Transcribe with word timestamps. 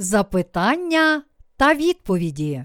Запитання 0.00 1.22
та 1.56 1.74
відповіді. 1.74 2.64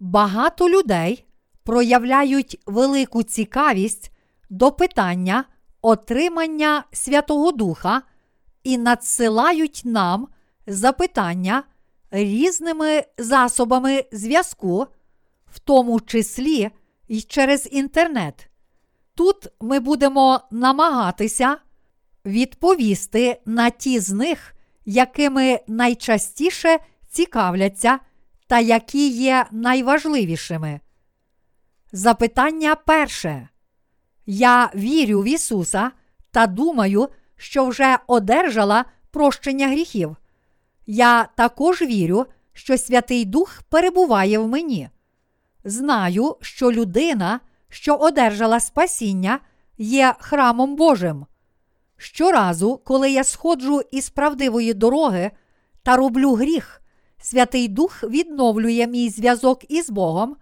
Багато 0.00 0.68
людей 0.68 1.24
проявляють 1.64 2.62
велику 2.66 3.22
цікавість 3.22 4.12
до 4.50 4.72
питання 4.72 5.44
отримання 5.82 6.84
Святого 6.92 7.52
Духа 7.52 8.02
і 8.62 8.78
надсилають 8.78 9.82
нам 9.84 10.28
запитання 10.66 11.62
різними 12.10 13.04
засобами 13.18 14.04
зв'язку, 14.12 14.86
в 15.46 15.58
тому 15.58 16.00
числі 16.00 16.70
й 17.08 17.22
через 17.22 17.68
інтернет. 17.72 18.50
Тут 19.14 19.48
ми 19.60 19.80
будемо 19.80 20.40
намагатися 20.50 21.56
відповісти 22.24 23.40
на 23.46 23.70
ті 23.70 24.00
з 24.00 24.10
них, 24.10 24.54
якими 24.88 25.60
найчастіше 25.66 26.78
цікавляться 27.08 27.98
та 28.46 28.58
які 28.58 29.08
є 29.08 29.46
найважливішими. 29.50 30.80
Запитання 31.92 32.74
перше. 32.74 33.48
Я 34.26 34.70
вірю 34.74 35.22
в 35.22 35.24
Ісуса 35.24 35.90
та 36.30 36.46
думаю, 36.46 37.08
що 37.36 37.66
вже 37.66 37.98
одержала 38.06 38.84
прощення 39.10 39.68
гріхів. 39.68 40.16
Я 40.86 41.28
також 41.36 41.82
вірю, 41.82 42.26
що 42.52 42.78
Святий 42.78 43.24
Дух 43.24 43.62
перебуває 43.68 44.38
в 44.38 44.48
мені. 44.48 44.88
Знаю, 45.64 46.36
що 46.40 46.72
людина, 46.72 47.40
що 47.68 47.94
одержала 47.94 48.60
спасіння, 48.60 49.40
є 49.78 50.14
храмом 50.18 50.76
Божим. 50.76 51.26
Щоразу, 51.98 52.80
коли 52.84 53.10
я 53.10 53.24
сходжу 53.24 53.80
із 53.90 54.10
правдивої 54.10 54.74
дороги 54.74 55.30
та 55.82 55.96
роблю 55.96 56.34
гріх, 56.34 56.82
Святий 57.20 57.68
Дух 57.68 58.04
відновлює 58.04 58.86
мій 58.86 59.08
зв'язок 59.08 59.70
із 59.70 59.90
Богом 59.90 60.36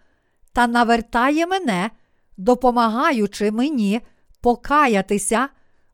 та 0.53 0.67
навертає 0.67 1.47
мене, 1.47 1.91
допомагаючи 2.37 3.51
мені 3.51 4.01
покаятися, 4.41 5.49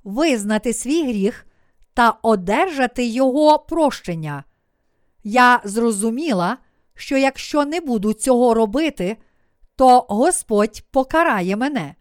визнати 0.04 0.72
свій 0.72 1.02
гріх 1.02 1.46
та 1.94 2.10
одержати 2.22 3.06
Його 3.06 3.58
прощення. 3.58 4.44
Я 5.24 5.60
зрозуміла, 5.64 6.58
що 6.94 7.16
якщо 7.16 7.64
не 7.64 7.80
буду 7.80 8.12
цього 8.12 8.54
робити, 8.54 9.16
то 9.76 10.06
Господь 10.08 10.84
покарає 10.91 11.56
мене. 11.56 11.94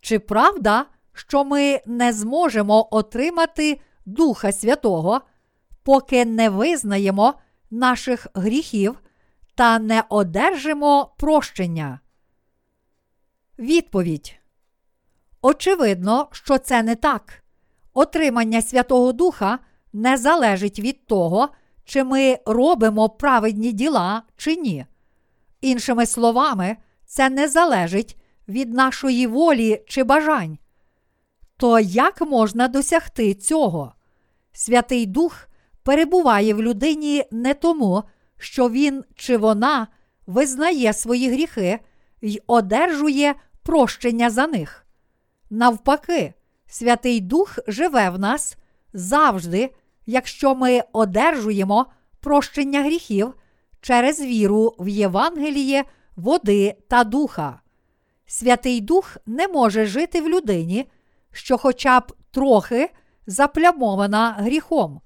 Чи 0.00 0.18
правда, 0.18 0.86
що 1.12 1.44
ми 1.44 1.80
не 1.86 2.12
зможемо 2.12 2.88
отримати 2.90 3.80
Духа 4.06 4.52
Святого, 4.52 5.20
поки 5.82 6.24
не 6.24 6.48
визнаємо 6.48 7.34
наших 7.70 8.26
гріхів 8.34 9.00
та 9.54 9.78
не 9.78 10.04
одержимо 10.08 11.14
прощення? 11.18 12.00
Відповідь. 13.58 14.36
Очевидно, 15.42 16.28
що 16.32 16.58
це 16.58 16.82
не 16.82 16.94
так. 16.94 17.44
Отримання 17.94 18.62
Святого 18.62 19.12
Духа 19.12 19.58
не 19.92 20.16
залежить 20.16 20.78
від 20.78 21.06
того, 21.06 21.48
чи 21.84 22.04
ми 22.04 22.38
робимо 22.46 23.08
праведні 23.08 23.72
діла 23.72 24.22
чи 24.36 24.56
ні. 24.56 24.86
Іншими 25.60 26.06
словами, 26.06 26.76
це 27.06 27.30
не 27.30 27.48
залежить 27.48 28.16
від 28.48 28.74
нашої 28.74 29.26
волі 29.26 29.84
чи 29.86 30.04
бажань. 30.04 30.58
То 31.62 31.78
як 31.80 32.20
можна 32.20 32.68
досягти 32.68 33.34
цього? 33.34 33.92
Святий 34.52 35.06
Дух 35.06 35.48
перебуває 35.82 36.54
в 36.54 36.62
людині 36.62 37.24
не 37.30 37.54
тому, 37.54 38.02
що 38.38 38.68
він 38.70 39.04
чи 39.14 39.36
вона 39.36 39.86
визнає 40.26 40.92
свої 40.92 41.30
гріхи 41.30 41.78
й 42.22 42.42
одержує 42.46 43.34
прощення 43.62 44.30
за 44.30 44.46
них. 44.46 44.86
Навпаки, 45.50 46.34
Святий 46.66 47.20
Дух 47.20 47.58
живе 47.66 48.10
в 48.10 48.18
нас 48.18 48.56
завжди, 48.92 49.70
якщо 50.06 50.54
ми 50.54 50.82
одержуємо 50.92 51.86
прощення 52.20 52.82
гріхів 52.82 53.34
через 53.80 54.20
віру 54.20 54.74
в 54.78 54.88
Євангеліє, 54.88 55.84
води 56.16 56.74
та 56.88 57.04
духа. 57.04 57.60
Святий 58.26 58.80
Дух 58.80 59.16
не 59.26 59.48
може 59.48 59.86
жити 59.86 60.20
в 60.20 60.28
людині, 60.28 60.86
що 61.32 61.58
хоча 61.58 62.00
б 62.00 62.12
трохи 62.30 62.90
заплямована 63.26 64.32
гріхом. 64.32 65.00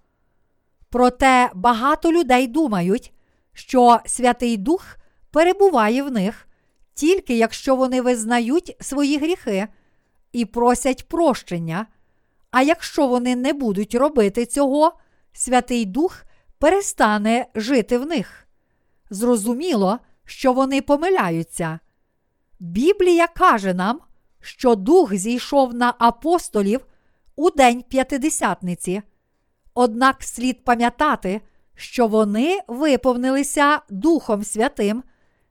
Проте 0.90 1.50
багато 1.54 2.12
людей 2.12 2.46
думають, 2.46 3.12
що 3.52 4.00
Святий 4.06 4.56
Дух 4.56 4.96
перебуває 5.30 6.02
в 6.02 6.10
них 6.10 6.46
тільки 6.96 7.36
якщо 7.36 7.76
вони 7.76 8.00
визнають 8.00 8.76
свої 8.80 9.18
гріхи 9.18 9.68
і 10.32 10.44
просять 10.44 11.08
прощення. 11.08 11.86
А 12.50 12.62
якщо 12.62 13.06
вони 13.06 13.36
не 13.36 13.52
будуть 13.52 13.94
робити 13.94 14.46
цього, 14.46 14.92
Святий 15.32 15.84
Дух 15.84 16.24
перестане 16.58 17.46
жити 17.54 17.98
в 17.98 18.06
них. 18.06 18.48
Зрозуміло, 19.10 19.98
що 20.24 20.52
вони 20.52 20.82
помиляються. 20.82 21.78
Біблія 22.60 23.26
каже 23.26 23.74
нам, 23.74 24.00
що 24.46 24.74
Дух 24.74 25.14
зійшов 25.14 25.74
на 25.74 25.94
апостолів 25.98 26.86
у 27.36 27.50
день 27.50 27.84
п'ятидесятниці. 27.88 29.02
Однак 29.74 30.22
слід 30.22 30.64
пам'ятати, 30.64 31.40
що 31.74 32.06
вони 32.06 32.60
виповнилися 32.68 33.80
Духом 33.90 34.44
Святим 34.44 35.02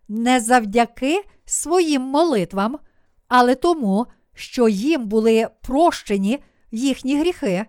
не 0.07 0.39
завдяки 0.39 1.23
своїм 1.45 2.01
молитвам, 2.01 2.79
але 3.27 3.55
тому, 3.55 4.07
що 4.33 4.67
їм 4.67 5.05
були 5.05 5.47
прощені 5.61 6.39
їхні 6.71 7.19
гріхи, 7.19 7.65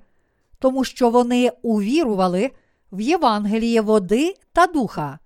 тому 0.59 0.85
що 0.85 1.11
вони 1.11 1.53
увірували 1.63 2.51
в 2.93 3.01
Євангеліє 3.01 3.81
води 3.81 4.35
та 4.53 4.67
духа. 4.67 5.19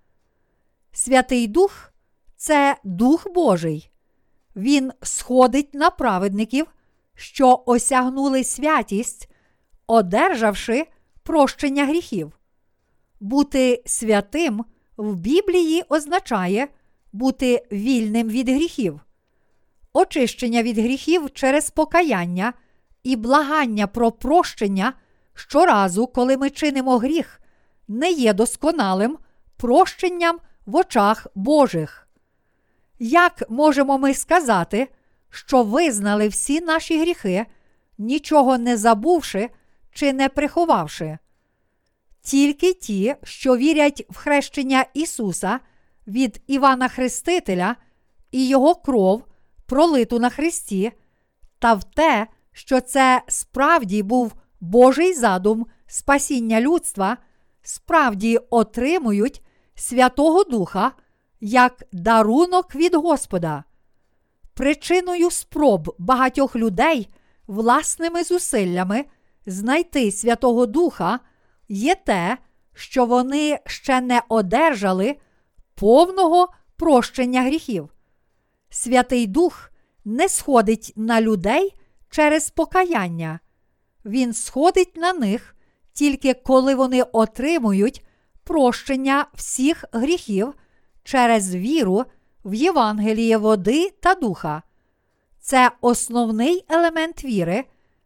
Святий 0.93 1.47
Дух 1.47 1.93
це 2.37 2.77
Дух 2.85 3.27
Божий. 3.35 3.90
Він 4.57 4.93
сходить 5.03 5.75
на 5.75 5.91
праведників, 5.91 6.67
що 7.15 7.63
осягнули 7.67 8.45
святість, 8.45 9.29
одержавши 9.87 10.87
прощення 11.23 11.87
гріхів. 11.87 12.33
Бути 13.21 13.83
святим 13.87 14.65
в 14.97 15.15
Біблії 15.15 15.85
означає 15.89 16.69
бути 17.13 17.67
вільним 17.73 18.29
від 18.29 18.49
гріхів. 18.49 19.01
Очищення 19.93 20.63
від 20.63 20.79
гріхів 20.79 21.31
через 21.31 21.71
покаяння 21.71 22.53
і 23.03 23.17
благання 23.17 23.87
про 23.87 24.13
прощення 24.13 24.93
щоразу, 25.35 26.07
коли 26.07 26.37
ми 26.37 26.51
чинимо 26.51 26.99
гріх, 26.99 27.41
не 27.89 28.11
є 28.11 28.33
досконалим 28.33 29.19
прощенням 29.57 30.39
в 30.67 30.77
очах 30.77 31.27
Божих. 31.35 32.09
Як 33.03 33.43
можемо 33.51 33.99
ми 33.99 34.15
сказати, 34.15 34.89
що 35.31 35.63
визнали 35.63 36.29
всі 36.29 36.61
наші 36.61 37.01
гріхи, 37.01 37.47
нічого 37.99 38.59
не 38.59 38.77
забувши 38.77 39.51
чи 39.93 40.13
не 40.13 40.29
приховавши? 40.29 41.19
Тільки 42.23 42.73
ті, 42.73 43.15
що 43.23 43.57
вірять 43.57 44.07
в 44.11 44.17
хрещення 44.17 44.85
Ісуса 44.95 45.61
від 46.07 46.43
Івана 46.47 46.89
Хрестителя 46.89 47.77
і 48.31 48.49
Його 48.49 48.75
кров, 48.75 49.25
пролиту 49.67 50.19
на 50.19 50.31
Христі, 50.31 50.93
та 51.59 51.75
в 51.75 51.85
те, 51.85 52.27
що 52.53 52.81
це 52.81 53.23
справді 53.29 54.03
був 54.03 54.33
Божий 54.61 55.15
задум 55.15 55.67
спасіння 55.87 56.61
людства, 56.61 57.17
справді 57.63 58.39
отримують 58.51 59.43
Святого 59.75 60.45
Духа 60.45 60.93
як 61.41 61.83
дарунок 61.93 62.75
від 62.75 62.95
Господа. 62.95 63.65
Причиною 64.55 65.31
спроб 65.31 65.95
багатьох 65.99 66.57
людей 66.57 67.09
власними 67.47 68.25
зусиллями 68.25 69.05
знайти 69.47 70.13
Святого 70.13 70.67
Духа 70.67 71.21
є 71.69 71.95
те, 71.95 72.39
що 72.75 73.07
вони 73.07 73.59
ще 73.67 74.01
не 74.01 74.23
одержали 74.29 75.17
повного 75.75 76.49
прощення 76.77 77.43
гріхів. 77.43 77.89
Святий 78.71 79.27
Дух 79.27 79.71
не 80.05 80.29
сходить 80.29 80.93
на 80.97 81.21
людей 81.21 81.75
через 82.11 82.51
покаяння, 82.51 83.41
Він 84.05 84.33
сходить 84.33 84.97
на 84.97 85.13
них 85.13 85.57
тільки 85.93 86.35
коли 86.35 86.75
вони 86.75 87.03
отримують 87.03 88.05
прощення 88.45 89.27
всіх 89.35 89.85
гріхів 89.93 90.55
через 91.05 91.55
віру 91.55 92.05
в 92.45 92.55
Євангеліє 92.55 93.37
води 93.37 93.91
та 94.01 94.15
духа. 94.15 94.63
Це 95.41 95.71
основний 95.81 96.65
елемент 96.69 97.25
віри, 97.25 97.65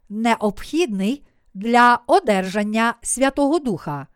необхідний 0.09 1.23
для 1.53 1.99
одержання 2.07 2.93
Святого 3.01 3.59
Духа. 3.59 4.07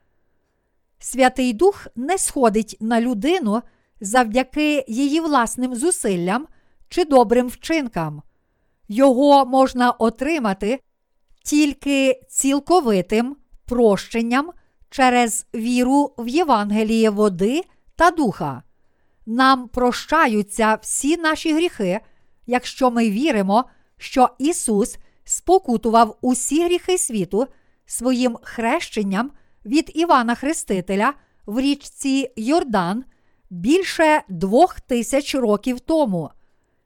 Святий 0.99 1.53
Дух 1.53 1.87
не 1.95 2.17
сходить 2.17 2.77
на 2.79 3.01
людину 3.01 3.61
завдяки 4.01 4.85
її 4.87 5.19
власним 5.19 5.75
зусиллям 5.75 6.47
чи 6.89 7.05
добрим 7.05 7.47
вчинкам. 7.47 8.21
Його 8.87 9.45
можна 9.45 9.91
отримати 9.91 10.79
тільки 11.43 12.21
цілковитим 12.29 13.35
прощенням 13.65 14.51
через 14.89 15.47
віру 15.55 16.13
в 16.17 16.27
Євангеліє 16.27 17.09
води 17.09 17.63
та 17.95 18.11
духа. 18.11 18.63
Нам 19.31 19.67
прощаються 19.67 20.77
всі 20.81 21.17
наші 21.17 21.53
гріхи, 21.53 21.99
якщо 22.47 22.91
ми 22.91 23.09
віримо, 23.09 23.65
що 23.97 24.29
Ісус 24.37 24.97
спокутував 25.23 26.17
усі 26.21 26.65
гріхи 26.65 26.97
світу 26.97 27.47
своїм 27.85 28.37
хрещенням 28.41 29.31
від 29.65 29.91
Івана 29.93 30.35
Хрестителя 30.35 31.13
в 31.45 31.59
річці 31.59 32.31
Йордан 32.35 33.03
більше 33.49 34.21
двох 34.29 34.79
тисяч 34.79 35.35
років 35.35 35.79
тому. 35.79 36.29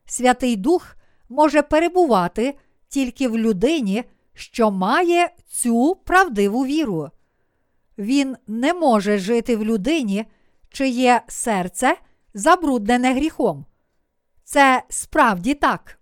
Святий 0.05 0.55
Дух 0.55 0.95
може 1.29 1.61
перебувати 1.61 2.57
тільки 2.87 3.27
в 3.27 3.37
людині, 3.37 4.03
що 4.33 4.71
має 4.71 5.29
цю 5.47 5.95
правдиву 5.95 6.65
віру. 6.65 7.09
Він 7.97 8.35
не 8.47 8.73
може 8.73 9.17
жити 9.17 9.55
в 9.55 9.63
людині, 9.63 10.25
чиє 10.69 11.21
серце 11.27 11.95
забруднене 12.33 13.13
гріхом. 13.13 13.65
Це 14.43 14.83
справді 14.89 15.53
так. 15.53 15.99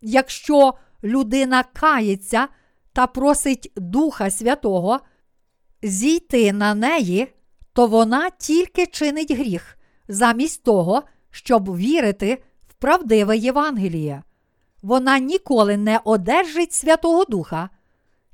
Якщо 0.00 0.74
людина 1.04 1.62
кається 1.62 2.48
та 2.92 3.06
просить 3.06 3.72
Духа 3.76 4.30
Святого 4.30 5.00
зійти 5.82 6.52
на 6.52 6.74
неї, 6.74 7.34
то 7.72 7.86
вона 7.86 8.30
тільки 8.30 8.86
чинить 8.86 9.32
гріх, 9.32 9.78
замість 10.08 10.62
того, 10.62 11.02
щоб 11.30 11.76
вірити 11.76 12.42
в 12.68 12.74
правдиве 12.74 13.36
Євангеліє. 13.36 14.22
Вона 14.82 15.18
ніколи 15.18 15.76
не 15.76 16.00
одержить 16.04 16.72
Святого 16.72 17.24
Духа. 17.24 17.70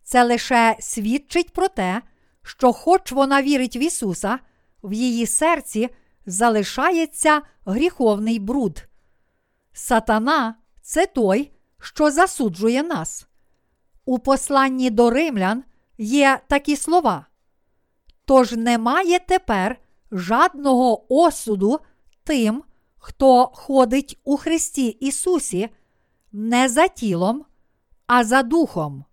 Це 0.03 0.25
лише 0.25 0.77
свідчить 0.81 1.53
про 1.53 1.69
те, 1.69 2.03
що, 2.43 2.73
хоч 2.73 3.13
вона 3.13 3.43
вірить 3.43 3.77
в 3.77 3.83
Ісуса, 3.83 4.39
в 4.83 4.93
її 4.93 5.27
серці 5.27 5.89
залишається 6.27 7.43
гріховний 7.65 8.39
бруд. 8.39 8.89
Сатана 9.73 10.55
це 10.83 11.07
той, 11.07 11.53
що 11.79 12.11
засуджує 12.11 12.83
нас. 12.83 13.27
У 14.05 14.19
посланні 14.19 14.91
до 14.91 15.11
римлян 15.11 15.65
є 15.99 16.41
такі 16.49 16.77
слова. 16.77 17.27
Тож 18.25 18.53
немає 18.53 19.19
тепер 19.19 19.81
жадного 20.13 21.15
осуду 21.15 21.81
тим, 22.25 22.63
хто 22.99 23.47
ходить 23.47 24.21
у 24.25 24.37
Христі 24.37 24.87
Ісусі 24.87 25.69
не 26.33 26.69
за 26.69 26.89
тілом, 26.89 27.45
а 28.07 28.25
за 28.25 28.43
духом. 28.43 29.05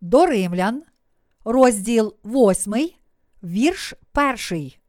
До 0.00 0.26
римлян, 0.26 0.82
розділ 1.44 2.14
8, 2.24 2.90
вірш 3.42 3.94
1. 4.50 4.79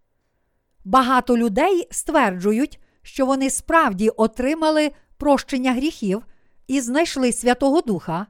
Багато 0.86 1.38
людей 1.38 1.88
стверджують, 1.92 2.80
що 3.02 3.26
вони 3.26 3.50
справді 3.50 4.10
отримали 4.10 4.92
прощення 5.18 5.74
гріхів 5.74 6.26
і 6.68 6.82
знайшли 6.82 7.32
Святого 7.32 7.82
Духа. 7.82 8.28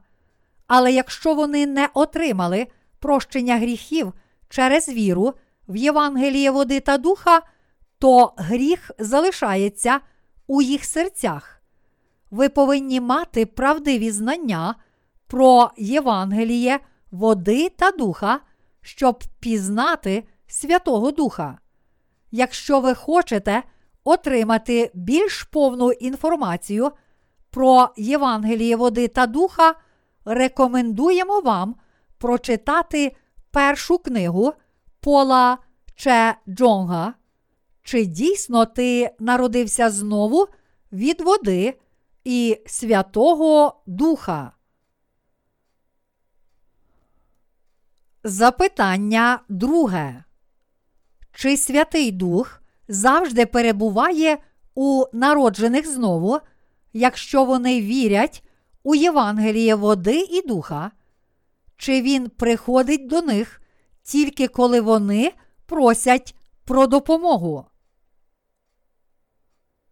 Але 0.66 0.92
якщо 0.92 1.34
вони 1.34 1.66
не 1.66 1.88
отримали 1.94 2.66
прощення 2.98 3.56
гріхів 3.58 4.12
через 4.48 4.88
віру 4.88 5.34
в 5.68 5.76
Євангеліє 5.76 6.50
води 6.50 6.80
та 6.80 6.98
духа, 6.98 7.42
то 7.98 8.32
гріх 8.36 8.90
залишається 8.98 10.00
у 10.46 10.62
їх 10.62 10.84
серцях. 10.84 11.62
Ви 12.30 12.48
повинні 12.48 13.00
мати 13.00 13.46
правдиві 13.46 14.10
знання 14.10 14.74
про 15.26 15.70
Євангеліє 15.76 16.80
води 17.10 17.68
та 17.68 17.90
духа, 17.90 18.40
щоб 18.80 19.24
пізнати 19.40 20.24
Святого 20.46 21.10
Духа. 21.10 21.58
Якщо 22.32 22.80
ви 22.80 22.94
хочете 22.94 23.62
отримати 24.04 24.90
більш 24.94 25.42
повну 25.42 25.92
інформацію 25.92 26.90
про 27.50 27.88
Євангеліє 27.96 28.76
води 28.76 29.08
та 29.08 29.26
духа, 29.26 29.74
рекомендуємо 30.24 31.40
вам 31.40 31.76
прочитати 32.18 33.16
першу 33.50 33.98
книгу 33.98 34.52
Пола 35.00 35.58
Че 35.94 36.34
Джонга. 36.48 37.14
Чи 37.82 38.06
дійсно 38.06 38.64
ти 38.64 39.10
народився 39.18 39.90
знову 39.90 40.48
від 40.92 41.20
води 41.20 41.78
і 42.24 42.60
Святого 42.66 43.82
Духа? 43.86 44.52
Запитання 48.24 49.40
друге. 49.48 50.24
Чи 51.32 51.56
Святий 51.56 52.10
Дух 52.10 52.62
завжди 52.88 53.46
перебуває 53.46 54.38
у 54.74 55.04
народжених 55.12 55.88
знову, 55.88 56.38
якщо 56.92 57.44
вони 57.44 57.80
вірять 57.80 58.44
у 58.82 58.94
Євангеліє 58.94 59.74
води 59.74 60.26
і 60.30 60.48
духа? 60.48 60.90
Чи 61.76 62.02
він 62.02 62.28
приходить 62.28 63.08
до 63.08 63.22
них 63.22 63.62
тільки 64.02 64.48
коли 64.48 64.80
вони 64.80 65.32
просять 65.66 66.34
про 66.64 66.86
допомогу? 66.86 67.66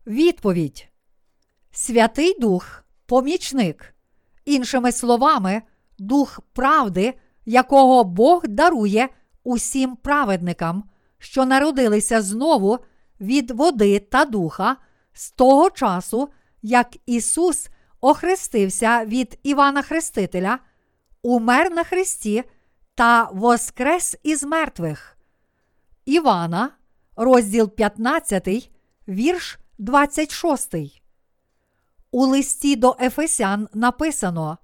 Відповідь. 0.07 0.89
Святий 1.73 2.41
Дух 2.41 2.85
помічник. 3.07 3.95
Іншими 4.45 4.93
словами, 4.93 5.63
Дух 5.99 6.41
правди, 6.53 7.15
якого 7.45 8.05
Бог 8.05 8.43
дарує 8.49 9.09
усім 9.45 9.97
праведникам, 9.97 10.90
що 11.21 11.45
народилися 11.45 12.23
знову 12.23 12.79
від 13.21 13.51
води 13.51 13.99
та 13.99 14.25
духа 14.25 14.77
з 15.13 15.31
того 15.31 15.71
часу, 15.71 16.29
як 16.63 16.97
Ісус 17.07 17.69
охрестився 18.01 19.05
від 19.05 19.39
Івана 19.43 19.83
Хрестителя, 19.83 20.59
умер 21.23 21.71
на 21.71 21.85
Христі 21.85 22.45
та 22.95 23.29
воскрес 23.33 24.17
із 24.23 24.45
мертвих. 24.45 25.17
Івана, 26.05 26.71
розділ 27.17 27.71
15, 27.71 28.71
вірш 29.09 29.59
26. 29.79 30.75
У 32.11 32.27
листі 32.27 32.77
до 32.77 32.97
Ефесян 33.01 33.69
написано: 33.75 34.59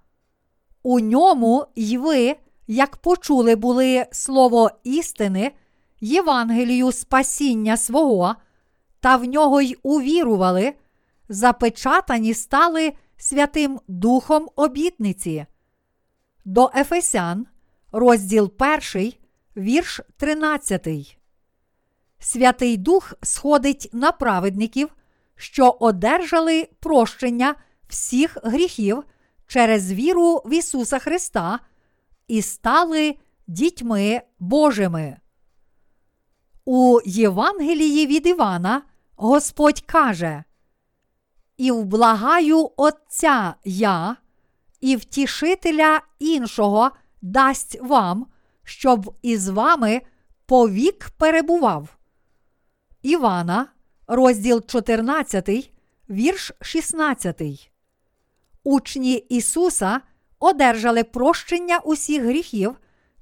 У 0.82 1.00
ньому 1.00 1.66
й 1.76 1.98
ви, 1.98 2.36
як 2.66 2.96
почули 2.96 3.56
були 3.56 4.06
слово 4.12 4.70
істини, 4.84 5.52
Євангелію 6.00 6.92
спасіння 6.92 7.76
свого, 7.76 8.36
та 9.00 9.16
в 9.16 9.24
нього 9.24 9.60
й 9.60 9.78
увірували, 9.82 10.74
запечатані 11.28 12.34
стали 12.34 12.92
Святим 13.16 13.80
Духом 13.88 14.48
обітниці. 14.56 15.46
До 16.44 16.70
Ефесян, 16.76 17.46
розділ 17.92 18.52
1, 18.94 19.12
вірш 19.56 20.00
13. 20.16 21.18
Святий 22.18 22.76
Дух 22.76 23.14
сходить 23.22 23.90
на 23.92 24.12
праведників, 24.12 24.88
що 25.36 25.76
одержали 25.80 26.68
прощення 26.80 27.54
всіх 27.88 28.38
гріхів 28.42 29.04
через 29.46 29.92
віру 29.92 30.42
в 30.44 30.52
Ісуса 30.52 30.98
Христа 30.98 31.60
і 32.28 32.42
стали 32.42 33.16
дітьми 33.46 34.22
Божими. 34.38 35.16
У 36.68 37.00
Євангелії 37.04 38.06
від 38.06 38.26
Івана 38.26 38.82
Господь 39.16 39.80
каже: 39.80 40.44
І 41.56 41.70
вблагаю 41.70 42.70
Отця 42.76 43.54
я, 43.64 44.16
і 44.80 44.96
втішителя 44.96 46.00
іншого 46.18 46.90
дасть 47.23 47.78
вам, 47.80 48.26
щоб 48.64 49.14
із 49.23 49.49
вами 49.49 50.02
повік 50.46 51.11
перебував. 51.18 51.96
Івана, 53.02 53.66
розділ 54.06 54.62
14, 54.66 55.73
вірш 56.11 56.52
16. 56.61 57.42
Учні 58.64 59.14
Ісуса 59.14 60.00
одержали 60.38 61.04
прощення 61.04 61.78
усіх 61.78 62.23
гріхів 62.23 62.76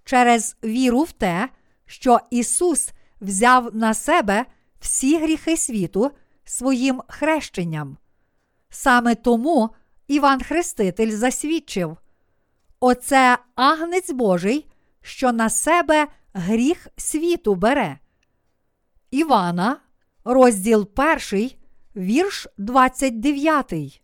через 0.04 0.56
віру 0.64 1.02
в 1.02 1.12
те, 1.12 1.48
що 1.86 2.20
Ісус 2.30 2.92
взяв 3.24 3.74
на 3.74 3.94
себе 3.94 4.46
всі 4.80 5.18
гріхи 5.18 5.56
світу 5.56 6.10
своїм 6.44 7.02
хрещенням. 7.08 7.96
Саме 8.70 9.14
тому 9.14 9.70
Іван 10.06 10.42
Хреститель 10.42 11.10
засвідчив: 11.10 11.96
Оце 12.80 13.38
агнець 13.54 14.10
Божий, 14.10 14.66
що 15.02 15.32
на 15.32 15.50
себе 15.50 16.06
гріх 16.32 16.88
світу 16.96 17.54
бере. 17.54 17.98
Івана, 19.10 19.76
розділ 20.24 20.88
1, 21.32 21.50
вірш 21.96 22.46
29. 22.58 24.02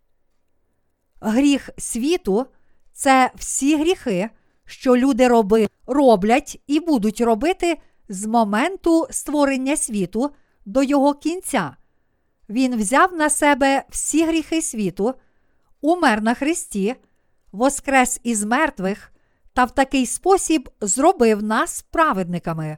Гріх 1.21 1.69
світу 1.77 2.45
це 2.93 3.31
всі 3.35 3.77
гріхи, 3.77 4.29
що 4.65 4.97
люди 4.97 5.27
роби, 5.27 5.67
роблять 5.87 6.61
і 6.67 6.79
будуть 6.79 7.21
робити 7.21 7.77
з 8.09 8.25
моменту 8.25 9.07
створення 9.09 9.77
світу 9.77 10.31
до 10.65 10.83
його 10.83 11.13
кінця. 11.13 11.75
Він 12.49 12.75
взяв 12.75 13.13
на 13.13 13.29
себе 13.29 13.83
всі 13.89 14.25
гріхи 14.25 14.61
світу, 14.61 15.13
умер 15.81 16.21
на 16.21 16.33
Христі, 16.33 16.95
воскрес 17.51 18.19
із 18.23 18.43
мертвих 18.43 19.11
та 19.53 19.65
в 19.65 19.71
такий 19.71 20.05
спосіб 20.05 20.69
зробив 20.81 21.43
нас 21.43 21.81
праведниками. 21.81 22.77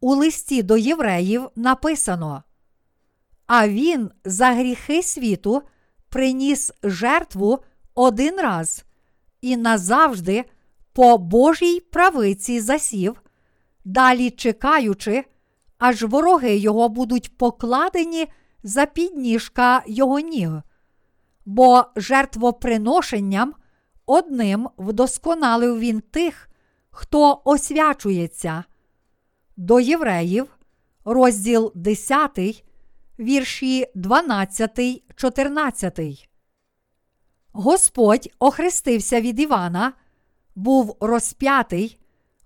У 0.00 0.14
листі 0.14 0.62
до 0.62 0.76
євреїв 0.76 1.48
написано: 1.56 2.42
А 3.46 3.68
він 3.68 4.10
за 4.24 4.50
гріхи 4.50 5.02
світу 5.02 5.62
приніс 6.08 6.72
жертву 6.82 7.58
один 7.94 8.36
раз 8.36 8.84
і 9.40 9.56
назавжди 9.56 10.44
по 10.92 11.18
Божій 11.18 11.80
правиці 11.80 12.60
засів, 12.60 13.21
далі 13.84 14.30
чекаючи, 14.30 15.24
аж 15.78 16.02
вороги 16.02 16.56
його 16.56 16.88
будуть 16.88 17.38
покладені 17.38 18.28
за 18.62 18.86
підніжка 18.86 19.82
його 19.86 20.18
ніг. 20.18 20.50
Бо 21.44 21.84
жертвоприношенням 21.96 23.54
одним 24.06 24.68
вдосконалив 24.78 25.78
він 25.78 26.00
тих, 26.00 26.48
хто 26.90 27.42
освячується. 27.44 28.64
До 29.56 29.80
євреїв, 29.80 30.48
розділ 31.04 31.72
10, 31.74 32.64
вірші 33.18 33.86
12, 33.94 35.02
14. 35.16 36.28
Господь 37.52 38.28
охрестився 38.38 39.20
від 39.20 39.40
Івана, 39.40 39.92
був 40.54 40.96
розп'ятий, 41.00 41.98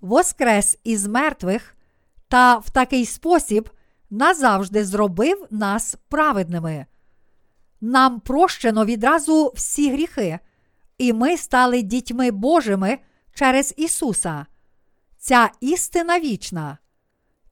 воскрес 0.06 0.78
із 0.84 1.06
мертвих 1.06 1.76
та 2.28 2.56
в 2.56 2.70
такий 2.70 3.06
спосіб 3.06 3.70
назавжди 4.10 4.84
зробив 4.84 5.46
нас 5.50 5.96
праведними. 6.08 6.86
Нам 7.80 8.20
прощено 8.20 8.84
відразу 8.84 9.52
всі 9.56 9.92
гріхи, 9.92 10.38
і 10.98 11.12
ми 11.12 11.36
стали 11.36 11.82
дітьми 11.82 12.30
Божими 12.30 12.98
через 13.34 13.74
Ісуса. 13.76 14.46
Ця 15.18 15.50
істина 15.60 16.20
вічна. 16.20 16.78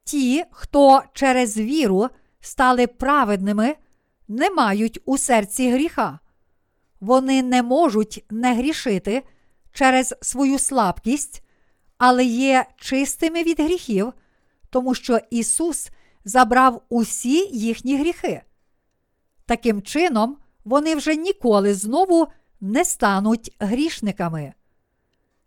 Ті, 0.05 0.45
хто 0.51 1.03
через 1.13 1.57
віру 1.57 2.09
стали 2.41 2.87
праведними, 2.87 3.75
не 4.29 4.51
мають 4.51 5.01
у 5.05 5.19
серці 5.19 5.71
гріха. 5.71 6.19
Вони 7.01 7.43
не 7.43 7.63
можуть 7.63 8.25
не 8.31 8.55
грішити 8.55 9.23
через 9.73 10.15
свою 10.23 10.59
слабкість, 10.59 11.44
але 11.99 12.25
є 12.25 12.67
чистими 12.77 13.43
від 13.43 13.61
гріхів, 13.61 14.13
тому 14.71 14.95
що 14.95 15.19
Ісус 15.31 15.91
забрав 16.25 16.83
усі 16.89 17.49
їхні 17.53 17.99
гріхи. 17.99 18.43
Таким 19.47 19.83
чином, 19.83 20.37
вони 20.65 20.95
вже 20.95 21.17
ніколи 21.17 21.75
знову 21.75 22.27
не 22.61 22.85
стануть 22.85 23.57
грішниками. 23.59 24.53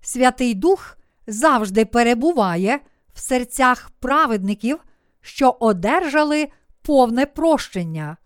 Святий 0.01 0.53
Дух 0.53 0.97
завжди 1.27 1.85
перебуває 1.85 2.79
в 3.13 3.19
серцях 3.19 3.91
праведників, 3.99 4.79
що 5.21 5.57
одержали 5.59 6.47
повне 6.81 7.25
прощення. 7.25 8.17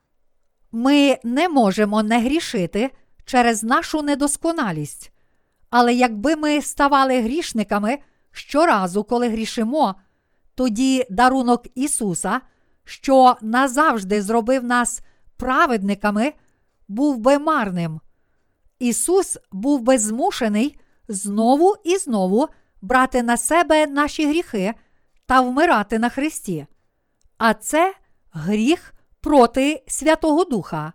Ми 0.72 1.18
не 1.24 1.50
можемо 1.50 2.04
не 2.04 2.20
грішити 2.20 2.90
через 3.26 3.64
нашу 3.64 4.02
недосконалість. 4.02 5.12
Але 5.70 5.94
якби 5.94 6.36
ми 6.36 6.62
ставали 6.62 7.22
грішниками 7.22 8.00
щоразу, 8.32 9.04
коли 9.04 9.30
грішимо, 9.30 9.96
тоді 10.56 11.06
дарунок 11.10 11.68
Ісуса, 11.76 12.42
що 12.84 13.38
назавжди 13.42 14.22
зробив 14.22 14.64
нас 14.64 15.02
праведниками, 15.38 16.34
був 16.88 17.18
би 17.18 17.40
марним. 17.40 18.02
Ісус 18.80 19.38
був 19.52 19.82
би 19.82 19.98
змушений 19.98 20.80
знову 21.08 21.76
і 21.84 21.98
знову 21.98 22.48
брати 22.82 23.24
на 23.24 23.38
себе 23.38 23.88
наші 23.88 24.28
гріхи 24.28 24.74
та 25.26 25.42
вмирати 25.42 26.00
на 26.00 26.10
Христі. 26.10 26.66
А 27.38 27.54
це 27.54 27.94
гріх 28.32 28.94
проти 29.22 29.84
Святого 29.88 30.44
Духа. 30.44 30.94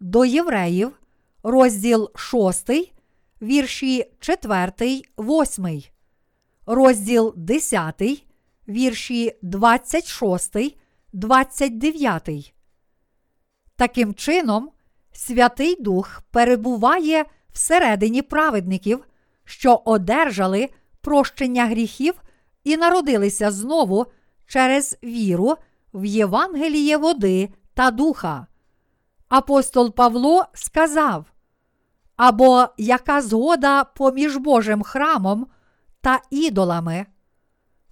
До 0.00 0.24
євреїв, 0.24 0.92
розділ 1.42 2.10
6, 2.14 2.70
вірші 3.42 4.12
4, 4.20 5.02
8, 5.18 5.82
розділ 6.68 7.34
10, 7.36 8.02
вірші 8.68 9.38
26, 9.42 10.56
29. 11.12 12.54
Таким 13.76 14.14
чином, 14.14 14.70
Святий 15.12 15.82
Дух 15.82 16.22
перебуває 16.30 17.24
всередині 17.52 18.22
праведників, 18.22 19.04
що 19.44 19.82
одержали 19.84 20.68
прощення 21.00 21.66
гріхів 21.66 22.14
і 22.64 22.76
народилися 22.76 23.50
знову 23.50 24.06
через 24.46 24.98
віру 25.02 25.56
в 25.94 26.04
Євангеліє 26.04 26.96
води 26.96 27.48
та 27.74 27.90
духа. 27.90 28.46
Апостол 29.28 29.94
Павло 29.94 30.44
сказав: 30.54 31.24
або 32.16 32.66
яка 32.78 33.22
згода 33.22 33.84
поміж 33.84 34.36
Божим 34.36 34.82
храмом 34.82 35.46
та 36.00 36.20
ідолами, 36.30 37.06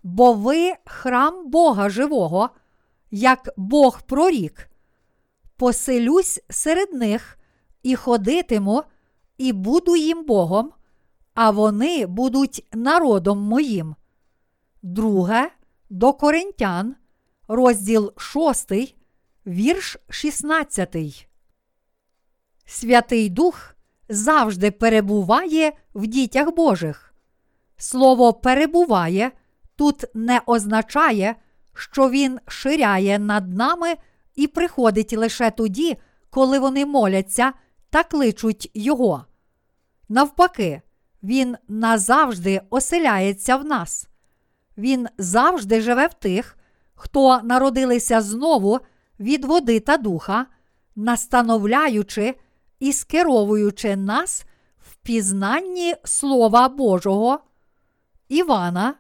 бо 0.02 0.32
ви 0.32 0.75
храм 0.84 1.50
Бога 1.50 1.88
живого, 1.88 2.50
як 3.10 3.48
Бог 3.56 4.02
прорік, 4.02 4.70
поселюсь 5.56 6.40
серед 6.50 6.92
них 6.92 7.38
і 7.82 7.96
ходитиму, 7.96 8.82
і 9.38 9.52
буду 9.52 9.96
їм 9.96 10.25
Богом, 10.25 10.72
а 11.34 11.50
вони 11.50 12.06
будуть 12.06 12.66
народом 12.72 13.38
моїм. 13.38 13.94
Друге 14.82 15.50
до 15.90 16.12
Коринтян, 16.12 16.96
розділ 17.48 18.12
6, 18.16 18.72
вірш 19.46 19.96
16. 20.08 21.28
Святий 22.66 23.28
Дух 23.28 23.75
завжди 24.08 24.70
перебуває 24.70 25.72
в 25.94 26.06
дітях 26.06 26.54
Божих. 26.54 27.05
Слово 27.76 28.33
перебуває 28.33 29.33
тут 29.76 30.04
не 30.14 30.40
означає, 30.47 31.37
що 31.75 32.11
Він 32.11 32.38
ширяє 32.49 33.18
над 33.18 33.54
нами 33.54 33.95
і 34.35 34.47
приходить 34.47 35.12
лише 35.12 35.50
тоді, 35.50 35.97
коли 36.30 36.59
вони 36.59 36.87
моляться 36.87 37.52
та 37.90 38.04
кличуть 38.04 38.71
Його. 38.75 39.25
Навпаки, 40.09 40.83
Він 41.23 41.56
назавжди 41.68 42.61
оселяється 42.71 43.56
в 43.56 43.64
нас. 43.64 44.09
Він 44.78 45.09
завжди 45.18 45.80
живе 45.80 46.06
в 46.06 46.14
тих, 46.14 46.56
хто 46.95 47.40
народилися 47.42 48.21
знову 48.21 48.80
від 49.21 49.45
води 49.45 49.80
та 49.80 49.97
духа, 49.97 50.47
настановляючи 50.97 52.35
і 52.80 52.92
скеровуючи 52.92 53.97
нас 53.97 54.45
в 54.78 54.97
пізнанні 54.97 55.95
Слова 56.04 56.68
Божого. 56.68 57.40
Івана, 58.28 58.95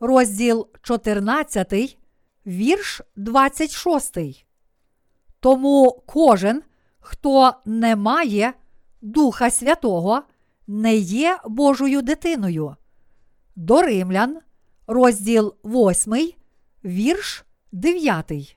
розділ 0.00 0.68
14, 0.82 1.98
вірш 2.46 3.00
26. 3.16 4.18
Тому 5.40 6.02
кожен, 6.06 6.62
хто 6.98 7.54
не 7.64 7.96
має 7.96 8.52
Духа 9.02 9.50
Святого, 9.50 10.22
не 10.66 10.94
є 10.96 11.38
Божою 11.44 12.02
дитиною. 12.02 12.76
До 13.56 13.82
Римлян, 13.82 14.40
розділ 14.86 15.54
8, 15.64 16.32
вірш 16.84 17.44
9. 17.72 18.56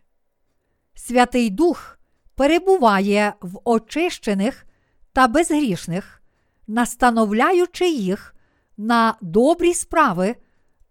Святий 0.95 1.49
Дух 1.49 1.99
перебуває 2.35 3.33
в 3.41 3.59
очищених 3.63 4.65
та 5.13 5.27
безгрішних, 5.27 6.21
настановляючи 6.67 7.89
їх 7.89 8.32
на 8.77 9.15
добрі 9.21 9.73
справи 9.73 10.35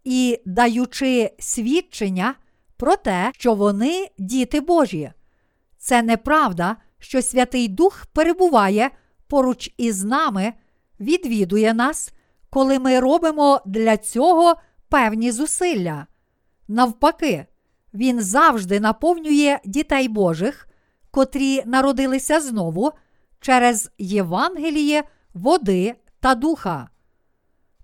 і 0.05 0.41
даючи 0.47 1.31
свідчення 1.39 2.35
про 2.77 2.97
те, 2.97 3.31
що 3.35 3.55
вони 3.55 4.09
діти 4.19 4.61
Божі. 4.61 5.13
Це 5.79 6.03
неправда, 6.03 6.77
що 6.99 7.23
Святий 7.23 7.69
Дух 7.69 8.07
перебуває 8.13 8.91
поруч 9.27 9.75
із 9.77 10.05
нами, 10.05 10.53
відвідує 11.01 11.75
нас, 11.75 12.13
коли 12.51 12.79
ми 12.79 13.01
робимо 13.01 13.61
для 13.67 13.97
цього 13.97 14.55
певні 14.89 15.33
зусилля. 15.33 16.07
Навпаки, 16.69 17.47
Він 17.95 18.21
завжди 18.21 18.81
наповнює 18.81 19.59
дітей 19.65 20.09
Божих, 20.09 20.69
котрі 21.11 21.63
народилися 21.67 22.41
знову 22.41 22.93
через 23.41 23.91
Євангеліє, 23.99 25.05
води 25.35 25.95
та 26.21 26.35
духа. 26.35 26.89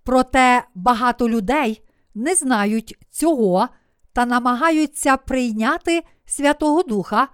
Проте 0.08 0.64
багато 0.74 1.28
людей 1.28 1.82
не 2.14 2.34
знають 2.34 2.98
цього 3.10 3.68
та 4.12 4.26
намагаються 4.26 5.16
прийняти 5.16 6.02
Святого 6.24 6.82
Духа 6.82 7.28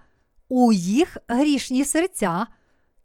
у 0.49 0.73
їх 0.73 1.17
грішні 1.27 1.85
серця 1.85 2.47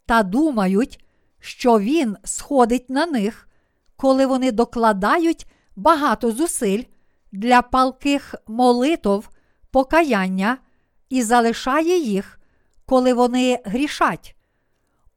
та 0.06 0.22
думають, 0.22 1.04
що 1.40 1.78
Він 1.78 2.16
сходить 2.24 2.90
на 2.90 3.06
них, 3.06 3.48
коли 3.96 4.26
вони 4.26 4.52
докладають 4.52 5.46
багато 5.76 6.30
зусиль 6.32 6.82
для 7.32 7.62
палких 7.62 8.34
молитов, 8.46 9.28
покаяння 9.70 10.58
і 11.08 11.22
залишає 11.22 11.98
їх, 11.98 12.40
коли 12.86 13.14
вони 13.14 13.58
грішать. 13.64 14.36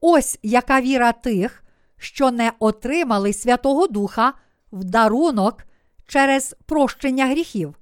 Ось 0.01 0.39
яка 0.43 0.81
віра 0.81 1.11
тих, 1.11 1.62
що 2.03 2.31
не 2.31 2.51
отримали 2.59 3.33
Святого 3.33 3.87
Духа 3.87 4.33
в 4.71 4.83
дарунок 4.83 5.63
через 6.07 6.55
прощення 6.65 7.27
гріхів. 7.27 7.75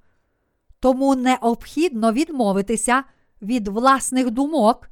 Тому 0.79 1.15
необхідно 1.15 2.11
відмовитися 2.11 3.03
від 3.41 3.67
власних 3.67 4.31
думок 4.31 4.89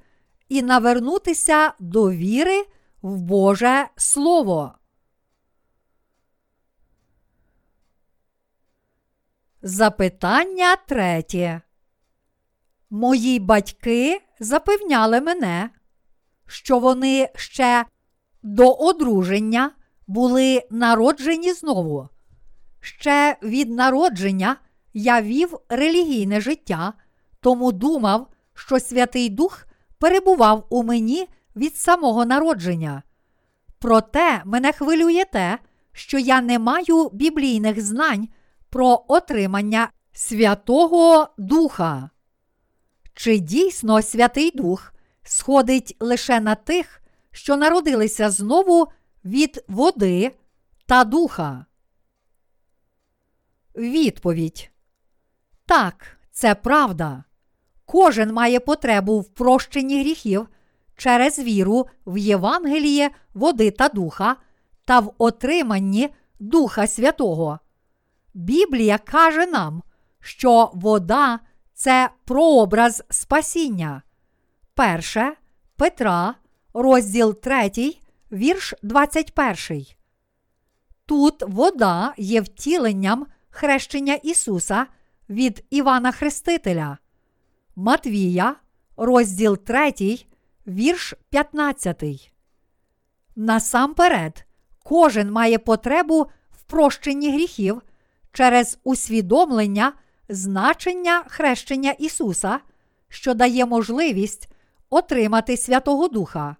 і 0.49 0.61
навернутися 0.61 1.73
до 1.79 2.11
віри 2.11 2.65
в 3.01 3.21
Боже 3.21 3.87
Слово. 3.95 4.73
Запитання 9.61 10.75
третє. 10.75 11.61
Мої 12.89 13.39
батьки 13.39 14.21
запевняли 14.39 15.21
мене, 15.21 15.69
що 16.47 16.79
вони 16.79 17.29
ще 17.35 17.85
до 18.43 18.71
одруження 18.71 19.71
були 20.07 20.63
народжені 20.71 21.53
знову. 21.53 22.09
Ще 22.79 23.37
від 23.43 23.69
народження 23.69 24.55
я 24.93 25.21
вів 25.21 25.57
релігійне 25.69 26.41
життя, 26.41 26.93
тому 27.39 27.71
думав, 27.71 28.27
що 28.53 28.79
Святий 28.79 29.29
Дух 29.29 29.65
перебував 29.99 30.65
у 30.69 30.83
мені 30.83 31.27
від 31.55 31.77
самого 31.77 32.25
народження. 32.25 33.03
Проте 33.79 34.41
мене 34.45 34.71
хвилює 34.71 35.25
те, 35.31 35.59
що 35.91 36.19
я 36.19 36.41
не 36.41 36.59
маю 36.59 37.09
біблійних 37.13 37.81
знань 37.81 38.27
про 38.69 39.05
отримання 39.07 39.89
Святого 40.13 41.27
Духа. 41.37 42.09
Чи 43.13 43.39
дійсно 43.39 44.01
Святий 44.01 44.51
Дух 44.55 44.93
сходить 45.23 45.97
лише 45.99 46.39
на 46.39 46.55
тих, 46.55 47.01
що 47.31 47.57
народилися 47.57 48.29
знову 48.29 48.87
від 49.25 49.63
води 49.67 50.31
та 50.85 51.03
духа? 51.03 51.65
Відповідь. 53.75 54.71
Так, 55.65 56.17
це 56.31 56.55
правда. 56.55 57.23
Кожен 57.85 58.33
має 58.33 58.59
потребу 58.59 59.19
в 59.19 59.29
прощенні 59.29 59.99
гріхів 59.99 60.47
через 60.95 61.39
віру 61.39 61.87
в 62.05 62.17
Євангеліє, 62.17 63.09
води 63.33 63.71
та 63.71 63.89
духа 63.89 64.35
та 64.85 64.99
в 64.99 65.13
отриманні 65.17 66.09
Духа 66.39 66.87
Святого. 66.87 67.59
Біблія 68.33 68.97
каже 68.97 69.45
нам, 69.45 69.83
що 70.19 70.71
вода 70.73 71.39
це 71.73 72.09
прообраз 72.25 73.03
спасіння. 73.09 74.01
Перше 74.73 75.33
Петра, 75.75 76.35
розділ 76.81 77.41
3, 77.41 77.95
вірш 78.31 78.73
21. 78.83 79.85
Тут 81.05 81.43
вода 81.47 82.13
є 82.17 82.41
втіленням 82.41 83.25
хрещення 83.49 84.13
Ісуса 84.13 84.85
від 85.29 85.65
Івана 85.69 86.11
Хрестителя. 86.11 86.97
Матвія, 87.75 88.55
розділ 88.97 89.57
3, 89.57 89.93
вірш 90.67 91.13
15. 91.29 92.31
Насамперед, 93.35 94.45
кожен 94.83 95.31
має 95.31 95.59
потребу 95.59 96.27
в 96.51 96.61
прощенні 96.61 97.31
гріхів 97.31 97.81
через 98.31 98.79
усвідомлення 98.83 99.93
значення 100.29 101.23
хрещення 101.27 101.91
Ісуса, 101.91 102.59
що 103.09 103.33
дає 103.33 103.65
можливість 103.65 104.49
отримати 104.89 105.57
Святого 105.57 106.07
Духа. 106.07 106.55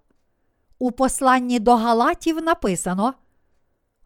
У 0.82 0.92
посланні 0.92 1.58
до 1.58 1.76
Галатів 1.76 2.42
написано: 2.42 3.14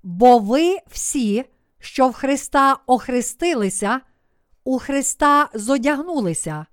Бо 0.02 0.38
ви 0.38 0.78
всі, 0.86 1.44
що 1.78 2.08
в 2.08 2.12
Христа 2.12 2.76
охрестилися, 2.86 4.00
у 4.64 4.78
Христа 4.78 5.48
зодягнулися. 5.54 6.66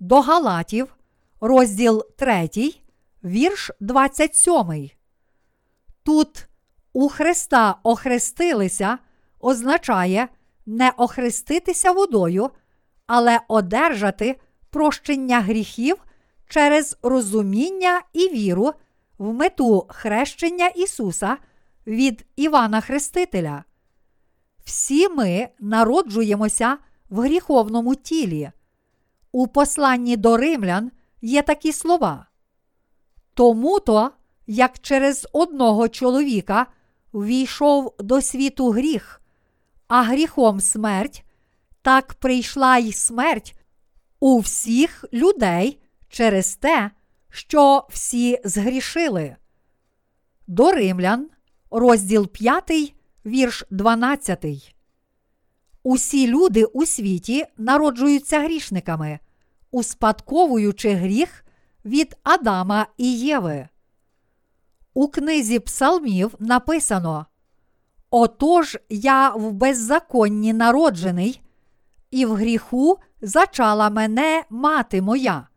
До 0.00 0.20
Галатів, 0.20 0.96
розділ 1.40 2.04
3, 2.16 2.48
вірш 3.24 3.70
27. 3.80 4.90
Тут 6.02 6.46
у 6.92 7.08
Христа 7.08 7.76
охрестилися 7.82 8.98
означає 9.40 10.28
не 10.66 10.90
охреститися 10.96 11.92
водою, 11.92 12.50
але 13.06 13.40
одержати 13.48 14.40
прощення 14.70 15.40
гріхів 15.40 15.96
через 16.48 16.98
розуміння 17.02 18.02
і 18.12 18.28
віру 18.28 18.74
в 19.18 19.32
мету 19.32 19.86
хрещення 19.88 20.66
Ісуса 20.66 21.36
від 21.86 22.26
Івана 22.36 22.80
Хрестителя. 22.80 23.64
Всі 24.64 25.08
ми 25.08 25.48
народжуємося 25.60 26.78
в 27.10 27.20
гріховному 27.20 27.94
тілі. 27.94 28.50
У 29.32 29.46
посланні 29.46 30.16
до 30.16 30.36
римлян 30.36 30.90
є 31.22 31.42
такі 31.42 31.72
слова. 31.72 32.26
Тому 33.34 33.80
то, 33.80 34.10
як 34.46 34.78
через 34.78 35.28
одного 35.32 35.88
чоловіка 35.88 36.66
ввійшов 37.12 37.94
до 37.98 38.20
світу 38.22 38.70
гріх, 38.70 39.20
а 39.88 40.02
гріхом 40.02 40.60
смерть, 40.60 41.24
так 41.82 42.14
прийшла 42.14 42.78
й 42.78 42.92
смерть 42.92 43.54
у 44.20 44.38
всіх 44.38 45.04
людей 45.12 45.80
через 46.08 46.56
те, 46.56 46.90
що 47.34 47.86
всі 47.90 48.40
згрішили. 48.44 49.36
До 50.46 50.72
римлян, 50.72 51.30
розділ 51.70 52.28
5, 52.28 52.94
вірш 53.26 53.64
12. 53.70 54.44
Усі 55.82 56.26
люди 56.26 56.64
у 56.64 56.86
світі 56.86 57.46
народжуються 57.58 58.40
грішниками, 58.40 59.18
успадковуючи 59.70 60.90
гріх 60.94 61.44
від 61.84 62.16
Адама 62.22 62.86
і 62.96 63.18
Єви. 63.18 63.68
У 64.94 65.08
книзі 65.08 65.58
Псалмів 65.58 66.34
написано 66.38 67.26
Отож 68.10 68.78
я 68.88 69.30
в 69.30 69.52
беззаконні 69.52 70.52
народжений, 70.52 71.40
і 72.10 72.26
в 72.26 72.34
гріху 72.34 72.98
зачала 73.20 73.90
мене 73.90 74.44
мати 74.50 75.02
моя. 75.02 75.48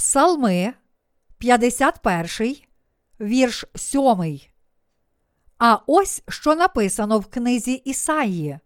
Псалми 0.00 0.72
51, 1.38 2.56
вірш 3.20 3.64
7. 3.74 4.40
А 5.58 5.78
ось 5.86 6.22
що 6.28 6.54
написано 6.54 7.18
в 7.18 7.26
книзі 7.26 7.72
Ісаї. 7.72 8.58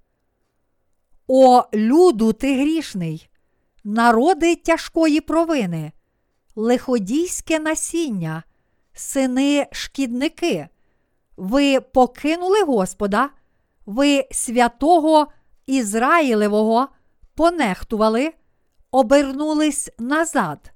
О, 1.26 1.64
люду 1.74 2.32
ти 2.32 2.54
грішний, 2.60 3.30
народи 3.84 4.56
тяжкої 4.56 5.20
провини, 5.20 5.92
лиходійське 6.56 7.58
насіння, 7.58 8.42
сини 8.92 9.66
шкідники. 9.72 10.68
Ви 11.36 11.80
покинули 11.80 12.62
Господа, 12.62 13.30
ви 13.86 14.24
святого 14.30 15.26
Ізраїлевого 15.66 16.88
понехтували, 17.34 18.32
обернулись 18.90 19.90
назад. 19.98 20.73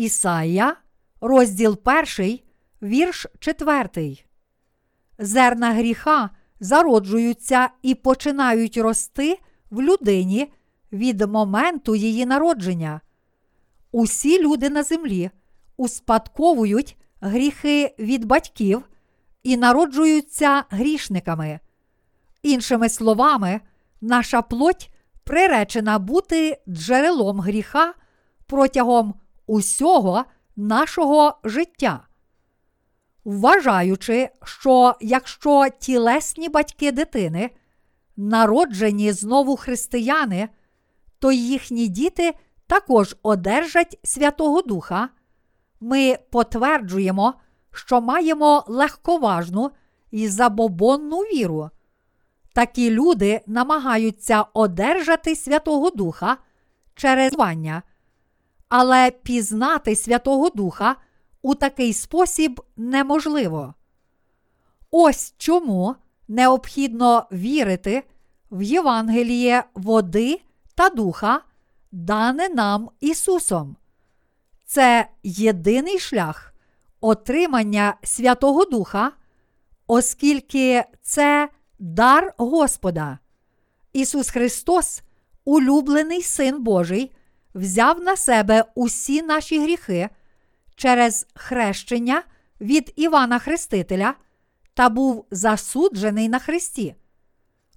Ісая, 0.00 0.76
розділ 1.20 1.78
1, 2.18 2.38
вірш 2.82 3.26
4. 3.38 4.16
Зерна 5.18 5.72
гріха 5.72 6.30
зароджуються 6.60 7.68
і 7.82 7.94
починають 7.94 8.76
рости 8.76 9.38
в 9.70 9.82
людині 9.82 10.52
від 10.92 11.20
моменту 11.20 11.96
її 11.96 12.26
народження. 12.26 13.00
Усі 13.92 14.42
люди 14.42 14.70
на 14.70 14.82
землі 14.82 15.30
успадковують 15.76 16.96
гріхи 17.20 17.94
від 17.98 18.24
батьків 18.24 18.82
і 19.42 19.56
народжуються 19.56 20.64
грішниками. 20.70 21.60
Іншими 22.42 22.88
словами, 22.88 23.60
наша 24.00 24.42
плоть 24.42 24.90
приречена 25.24 25.98
бути 25.98 26.58
джерелом 26.68 27.40
гріха 27.40 27.94
протягом 28.46 29.14
усього 29.50 30.24
нашого 30.56 31.38
життя. 31.44 32.06
Вважаючи, 33.24 34.28
що 34.44 34.94
якщо 35.00 35.66
тілесні 35.80 36.48
батьки 36.48 36.92
дитини, 36.92 37.50
народжені 38.16 39.12
знову 39.12 39.56
християни, 39.56 40.48
то 41.18 41.32
їхні 41.32 41.88
діти 41.88 42.34
також 42.66 43.16
одержать 43.22 43.98
Святого 44.04 44.62
Духа, 44.62 45.08
ми 45.80 46.18
потверджуємо, 46.30 47.34
що 47.72 48.00
маємо 48.00 48.64
легковажну 48.68 49.70
і 50.10 50.28
забобонну 50.28 51.18
віру. 51.18 51.70
Такі 52.52 52.90
люди 52.90 53.40
намагаються 53.46 54.44
одержати 54.54 55.36
Святого 55.36 55.90
Духа 55.90 56.36
через 56.94 57.32
звання, 57.32 57.82
але 58.70 59.10
пізнати 59.10 59.96
Святого 59.96 60.50
Духа 60.50 60.96
у 61.42 61.54
такий 61.54 61.92
спосіб 61.92 62.60
неможливо. 62.76 63.74
Ось 64.90 65.34
чому 65.38 65.94
необхідно 66.28 67.26
вірити 67.32 68.02
в 68.50 68.62
Євангеліє 68.62 69.64
води 69.74 70.40
та 70.74 70.88
духа, 70.88 71.40
дане 71.92 72.48
нам 72.48 72.90
Ісусом. 73.00 73.76
Це 74.64 75.08
єдиний 75.22 75.98
шлях 75.98 76.54
отримання 77.00 77.94
Святого 78.02 78.64
Духа, 78.64 79.12
оскільки 79.86 80.84
це 81.02 81.48
дар 81.78 82.34
Господа. 82.38 83.18
Ісус 83.92 84.30
Христос, 84.30 85.02
улюблений 85.44 86.22
Син 86.22 86.62
Божий, 86.62 87.12
взяв 87.54 88.00
на 88.00 88.16
себе 88.16 88.64
усі 88.74 89.22
наші 89.22 89.60
гріхи 89.62 90.08
через 90.76 91.26
хрещення 91.34 92.22
від 92.60 92.92
Івана 92.96 93.38
Хрестителя 93.38 94.14
та 94.74 94.88
був 94.88 95.26
засуджений 95.30 96.28
на 96.28 96.38
Христі. 96.38 96.94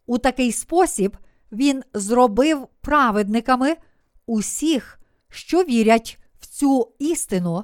У 0.06 0.18
такий 0.18 0.52
спосіб 0.52 1.18
Він 1.52 1.84
зробив 1.94 2.68
праведниками 2.82 3.78
усіх, 4.26 5.00
що 5.30 5.64
вірять 5.64 6.20
в 6.40 6.46
цю 6.46 6.94
істину. 7.00 7.64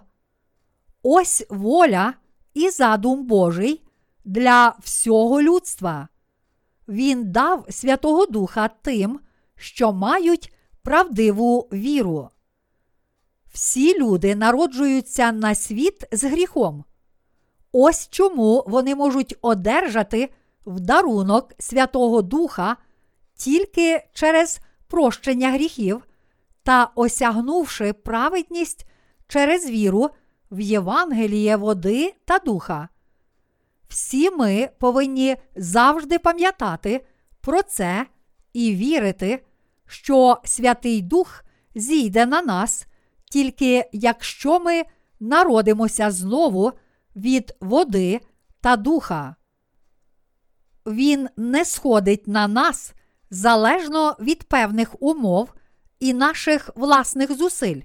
Ось 1.03 1.45
воля 1.49 2.13
і 2.53 2.69
задум 2.69 3.25
Божий 3.25 3.83
для 4.25 4.75
всього 4.79 5.41
людства. 5.41 6.07
Він 6.87 7.31
дав 7.31 7.65
Святого 7.69 8.25
Духа 8.25 8.69
тим, 8.81 9.19
що 9.55 9.93
мають 9.93 10.53
правдиву 10.83 11.69
віру. 11.73 12.29
Всі 13.53 13.99
люди 13.99 14.35
народжуються 14.35 15.31
на 15.31 15.55
світ 15.55 16.03
з 16.11 16.23
гріхом. 16.23 16.83
Ось 17.71 18.09
чому 18.09 18.63
вони 18.67 18.95
можуть 18.95 19.35
одержати 19.41 20.29
в 20.65 20.79
дарунок 20.79 21.53
Святого 21.59 22.21
Духа 22.21 22.77
тільки 23.35 24.03
через 24.13 24.59
прощення 24.87 25.51
гріхів 25.51 26.03
та 26.63 26.91
осягнувши 26.95 27.93
праведність 27.93 28.85
через 29.27 29.69
віру 29.69 30.09
в 30.51 30.59
Євангеліє 30.59 31.55
води 31.55 32.13
та 32.25 32.39
духа. 32.39 32.89
Всі 33.87 34.29
ми 34.31 34.69
повинні 34.79 35.37
завжди 35.55 36.19
пам'ятати 36.19 37.05
про 37.41 37.61
це 37.61 38.05
і 38.53 38.75
вірити, 38.75 39.45
що 39.89 40.37
Святий 40.43 41.01
Дух 41.01 41.43
зійде 41.75 42.25
на 42.25 42.41
нас, 42.41 42.87
тільки 43.31 43.89
якщо 43.91 44.59
ми 44.59 44.83
народимося 45.19 46.11
знову 46.11 46.71
від 47.15 47.55
води 47.59 48.19
та 48.61 48.75
духа. 48.75 49.35
Він 50.85 51.29
не 51.37 51.65
сходить 51.65 52.27
на 52.27 52.47
нас 52.47 52.93
залежно 53.29 54.15
від 54.19 54.43
певних 54.43 55.01
умов 55.01 55.53
і 55.99 56.13
наших 56.13 56.69
власних 56.75 57.37
зусиль. 57.37 57.81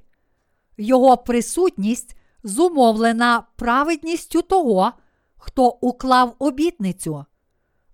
Його 0.76 1.16
присутність 1.16 2.16
зумовлена 2.42 3.42
праведністю 3.56 4.42
того, 4.42 4.92
хто 5.36 5.68
уклав 5.68 6.34
обітницю. 6.38 7.24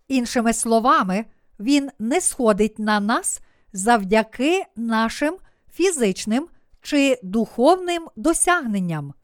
Іншими 0.08 0.52
словами, 0.52 1.24
він 1.60 1.90
не 1.98 2.20
сходить 2.20 2.78
на 2.78 3.00
нас 3.00 3.40
завдяки 3.72 4.64
нашим 4.76 5.36
фізичним 5.72 6.48
чи 6.82 7.18
духовним 7.22 8.08
досягненням. 8.16 9.14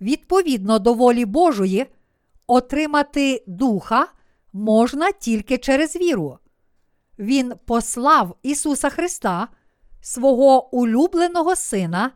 Відповідно 0.00 0.78
до 0.78 0.94
волі 0.94 1.24
Божої, 1.24 1.86
отримати 2.46 3.44
духа 3.46 4.08
можна 4.52 5.12
тільки 5.12 5.58
через 5.58 5.96
віру. 5.96 6.38
Він 7.18 7.52
послав 7.66 8.36
Ісуса 8.42 8.90
Христа, 8.90 9.48
свого 10.00 10.74
улюбленого 10.74 11.56
Сина, 11.56 12.10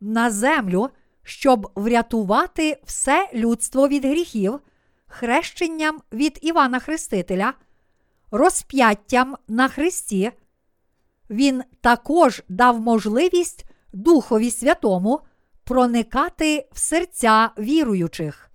на 0.00 0.30
землю, 0.30 0.90
щоб 1.22 1.70
врятувати 1.74 2.80
все 2.84 3.30
людство 3.34 3.88
від 3.88 4.04
гріхів, 4.04 4.60
хрещенням 5.06 6.00
від 6.12 6.38
Івана 6.42 6.78
Хрестителя, 6.78 7.54
розп'яттям 8.30 9.36
на 9.48 9.68
Христі. 9.68 10.32
Він 11.30 11.62
також 11.80 12.42
дав 12.48 12.80
можливість 12.80 13.64
Духові 13.92 14.50
Святому 14.50 15.20
проникати 15.64 16.68
в 16.72 16.78
серця 16.78 17.50
віруючих. 17.58 18.50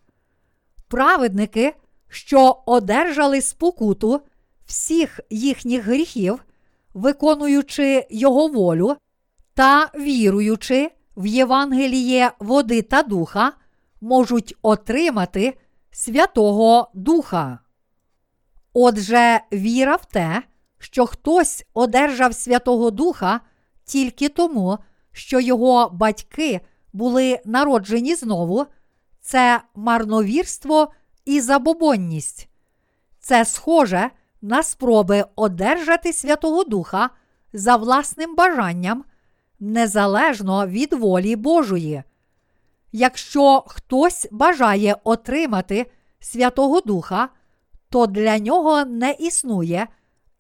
Праведники, 0.87 1.75
що 2.09 2.63
одержали 2.65 3.41
спокуту 3.41 4.21
всіх 4.65 5.19
їхніх 5.29 5.85
гріхів, 5.85 6.45
виконуючи 6.93 8.07
Його 8.09 8.47
волю 8.47 8.95
та 9.53 9.89
віруючи 9.95 10.91
в 11.17 11.25
Євангеліє 11.25 12.31
води 12.39 12.81
та 12.81 13.03
духа, 13.03 13.53
можуть 14.01 14.55
отримати 14.61 15.57
Святого 15.91 16.91
Духа. 16.93 17.59
Отже, 18.73 19.41
віра 19.51 19.95
в 19.95 20.05
те, 20.05 20.43
що 20.83 21.05
хтось 21.05 21.65
одержав 21.73 22.35
Святого 22.35 22.91
Духа 22.91 23.39
тільки 23.85 24.29
тому, 24.29 24.77
що 25.11 25.39
його 25.39 25.89
батьки 25.89 26.61
були 26.93 27.39
народжені 27.45 28.15
знову, 28.15 28.65
це 29.21 29.61
марновірство 29.75 30.93
і 31.25 31.39
забобонність. 31.39 32.49
Це 33.19 33.45
схоже 33.45 34.09
на 34.41 34.63
спроби 34.63 35.25
одержати 35.35 36.13
Святого 36.13 36.63
Духа 36.63 37.09
за 37.53 37.75
власним 37.75 38.35
бажанням, 38.35 39.03
незалежно 39.59 40.67
від 40.67 40.93
волі 40.93 41.35
Божої. 41.35 42.03
Якщо 42.91 43.63
хтось 43.67 44.27
бажає 44.31 44.95
отримати 45.03 45.91
Святого 46.19 46.81
Духа, 46.81 47.29
то 47.89 48.07
для 48.07 48.39
нього 48.39 48.85
не 48.85 49.11
існує 49.11 49.87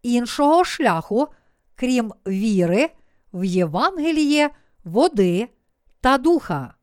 іншого 0.03 0.63
шляху, 0.63 1.27
крім 1.75 2.13
віри 2.27 2.89
в 3.33 3.43
Євангеліє, 3.43 4.49
води 4.83 5.49
та 6.01 6.17
духа. 6.17 6.73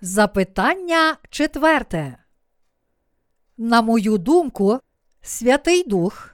Запитання 0.00 1.16
четверте. 1.30 2.18
На 3.56 3.82
мою 3.82 4.18
думку, 4.18 4.80
Святий 5.22 5.88
Дух 5.88 6.30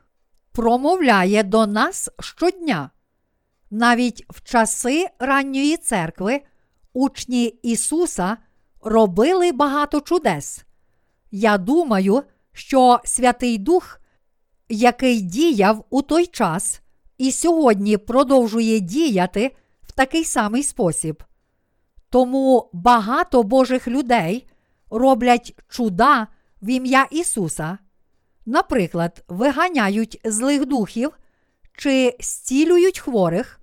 промовляє 0.52 1.42
до 1.42 1.66
нас 1.66 2.10
щодня. 2.20 2.90
Навіть 3.70 4.24
в 4.28 4.42
часи 4.42 5.06
ранньої 5.18 5.76
церкви 5.76 6.40
учні 6.92 7.46
Ісуса 7.46 8.36
робили 8.80 9.52
багато 9.52 10.00
чудес. 10.00 10.64
Я 11.30 11.58
думаю, 11.58 12.22
що 12.52 13.00
Святий 13.04 13.58
Дух, 13.58 14.00
який 14.68 15.20
діяв 15.20 15.84
у 15.90 16.02
той 16.02 16.26
час, 16.26 16.80
і 17.18 17.32
сьогодні 17.32 17.96
продовжує 17.96 18.80
діяти 18.80 19.56
в 19.82 19.92
такий 19.92 20.24
самий 20.24 20.62
спосіб. 20.62 21.22
Тому 22.10 22.70
багато 22.72 23.42
Божих 23.42 23.88
людей 23.88 24.46
роблять 24.90 25.54
чуда 25.68 26.26
в 26.62 26.70
ім'я 26.70 27.06
Ісуса, 27.10 27.78
наприклад, 28.46 29.24
виганяють 29.28 30.20
злих 30.24 30.66
духів 30.66 31.18
чи 31.76 32.16
зцілюють 32.20 32.98
хворих 32.98 33.60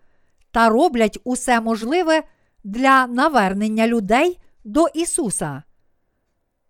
та 0.51 0.69
роблять 0.69 1.19
усе 1.23 1.61
можливе 1.61 2.23
для 2.63 3.07
навернення 3.07 3.87
людей 3.87 4.39
до 4.63 4.87
Ісуса. 4.87 5.63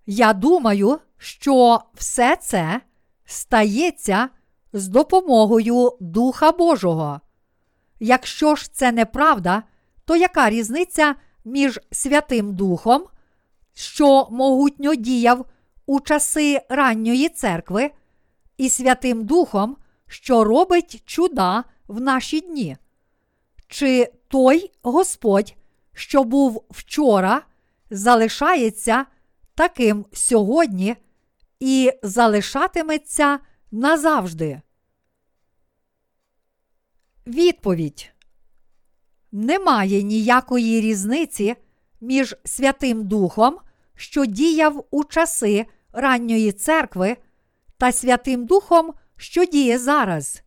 Я 0.05 0.33
думаю, 0.33 0.99
що 1.19 1.81
все 1.93 2.35
це 2.35 2.81
стається 3.25 4.29
з 4.73 4.87
допомогою 4.87 5.97
Духа 5.99 6.51
Божого. 6.51 7.21
Якщо 7.99 8.55
ж 8.55 8.73
це 8.73 8.91
неправда, 8.91 9.63
то 10.05 10.15
яка 10.15 10.49
різниця 10.49 11.15
між 11.45 11.79
Святим 11.91 12.55
Духом, 12.55 13.03
що 13.73 14.27
могутньо 14.31 14.95
діяв 14.95 15.45
у 15.85 15.99
часи 15.99 16.61
ранньої 16.69 17.29
церкви, 17.29 17.91
і 18.57 18.69
Святим 18.69 19.25
Духом, 19.25 19.77
що 20.07 20.43
робить 20.43 21.03
чуда 21.05 21.63
в 21.87 22.01
наші 22.01 22.41
дні? 22.41 22.77
Чи 23.67 24.11
той 24.27 24.71
Господь, 24.83 25.55
що 25.93 26.23
був 26.23 26.65
вчора, 26.69 27.41
залишається 27.89 29.05
таким 29.55 30.05
сьогодні 30.13 30.95
і 31.59 31.91
залишатиметься 32.03 33.39
назавжди? 33.71 34.61
Відповідь. 37.27 38.11
Немає 39.31 40.03
ніякої 40.03 40.81
різниці 40.81 41.55
між 42.01 42.35
Святим 42.45 43.07
Духом, 43.07 43.57
що 43.95 44.25
діяв 44.25 44.85
у 44.91 45.03
часи 45.03 45.65
ранньої 45.93 46.51
церкви, 46.51 47.17
та 47.77 47.91
Святим 47.91 48.45
Духом, 48.45 48.93
що 49.17 49.45
діє 49.45 49.79
зараз. 49.79 50.43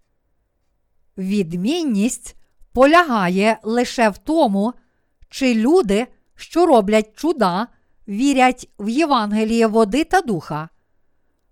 Відмінність 1.18 2.36
полягає 2.72 3.58
лише 3.62 4.08
в 4.08 4.18
тому, 4.18 4.72
чи 5.28 5.54
люди, 5.54 6.06
що 6.34 6.66
роблять 6.66 7.16
чуда, 7.16 7.68
вірять 8.08 8.70
в 8.78 8.88
Євангеліє 8.88 9.66
води 9.66 10.04
та 10.04 10.20
духа. 10.20 10.68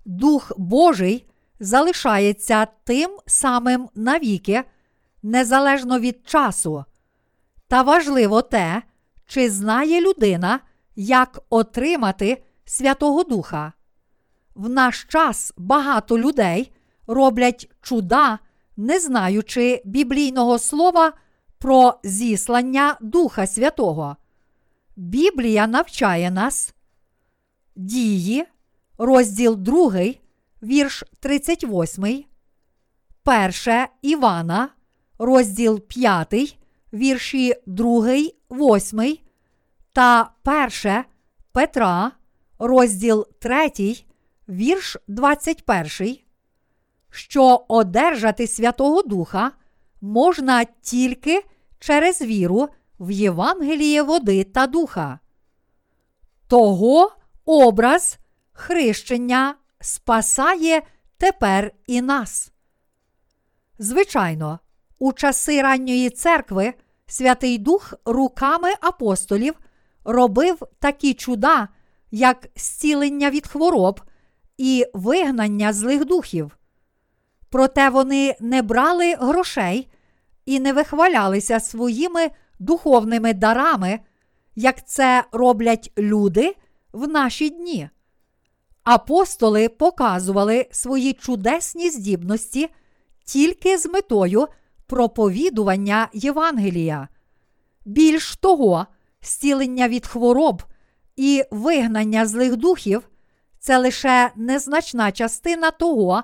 Дух 0.04 0.52
Божий 0.56 1.26
залишається 1.60 2.66
тим 2.84 3.10
самим 3.26 3.88
навіки, 3.94 4.64
незалежно 5.22 5.98
від 5.98 6.28
часу. 6.28 6.84
Та 7.68 7.82
важливо 7.82 8.42
те, 8.42 8.82
чи 9.26 9.50
знає 9.50 10.00
людина, 10.00 10.60
як 10.96 11.40
отримати 11.50 12.42
Святого 12.64 13.24
Духа. 13.24 13.72
В 14.54 14.68
наш 14.68 15.04
час 15.04 15.52
багато 15.56 16.18
людей 16.18 16.72
роблять 17.06 17.70
чуда, 17.82 18.38
не 18.76 19.00
знаючи 19.00 19.82
біблійного 19.84 20.58
слова 20.58 21.12
про 21.58 21.94
зіслання 22.04 22.96
Духа 23.00 23.46
Святого. 23.46 24.16
Біблія 24.96 25.66
навчає 25.66 26.30
нас 26.30 26.74
дії, 27.76 28.46
розділ 29.00 29.56
2, 29.56 29.92
вірш 30.62 31.04
38, 31.20 32.24
перше 33.22 33.88
Івана, 34.02 34.68
розділ 35.18 35.80
5, 35.80 36.58
вірші 36.92 37.54
2, 37.66 38.06
8 38.50 39.18
та 39.92 40.30
перше 40.42 41.04
Петра, 41.52 42.12
розділ 42.58 43.26
3, 43.38 43.70
вірш 44.48 44.96
21, 45.08 46.16
що 47.10 47.64
одержати 47.68 48.46
Святого 48.46 49.02
Духа 49.02 49.52
можна 50.00 50.64
тільки 50.64 51.44
через 51.78 52.22
віру 52.22 52.68
в 52.98 53.10
Євангеліє 53.10 54.02
води 54.02 54.44
та 54.44 54.66
духа. 54.66 55.18
Того 56.48 57.12
образ 57.44 58.19
хрещення 58.60 59.54
спасає 59.80 60.82
тепер 61.18 61.72
і 61.86 62.02
нас. 62.02 62.52
Звичайно, 63.78 64.58
у 64.98 65.12
часи 65.12 65.62
ранньої 65.62 66.10
церкви 66.10 66.74
Святий 67.06 67.58
Дух 67.58 67.94
руками 68.04 68.68
апостолів 68.80 69.54
робив 70.04 70.62
такі 70.78 71.14
чуда, 71.14 71.68
як 72.10 72.48
зцілення 72.56 73.30
від 73.30 73.46
хвороб 73.46 74.00
і 74.58 74.86
вигнання 74.94 75.72
злих 75.72 76.04
духів. 76.04 76.58
Проте 77.50 77.88
вони 77.88 78.36
не 78.40 78.62
брали 78.62 79.14
грошей 79.14 79.90
і 80.44 80.60
не 80.60 80.72
вихвалялися 80.72 81.60
своїми 81.60 82.30
духовними 82.58 83.34
дарами, 83.34 84.00
як 84.56 84.88
це 84.88 85.24
роблять 85.32 85.92
люди 85.98 86.56
в 86.92 87.08
наші 87.08 87.50
дні. 87.50 87.88
Апостоли 88.84 89.68
показували 89.68 90.66
свої 90.70 91.12
чудесні 91.12 91.90
здібності 91.90 92.68
тільки 93.24 93.78
з 93.78 93.86
метою 93.86 94.48
проповідування 94.86 96.08
Євангелія. 96.12 97.08
Більш 97.84 98.36
того, 98.36 98.86
зцілення 99.22 99.88
від 99.88 100.06
хвороб 100.06 100.62
і 101.16 101.44
вигнання 101.50 102.26
злих 102.26 102.56
духів 102.56 103.08
це 103.58 103.78
лише 103.78 104.30
незначна 104.36 105.12
частина 105.12 105.70
того, 105.70 106.22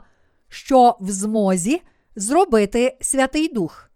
що 0.48 0.96
в 1.00 1.10
змозі 1.10 1.82
зробити 2.16 2.96
Святий 3.00 3.48
Дух. 3.48 3.90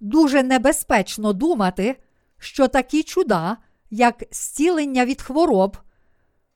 Дуже 0.00 0.42
небезпечно 0.42 1.32
думати, 1.32 1.96
що 2.38 2.68
такі 2.68 3.02
чуда, 3.02 3.56
як 3.90 4.24
зцілення 4.30 5.04
від 5.04 5.22
хвороб, 5.22 5.76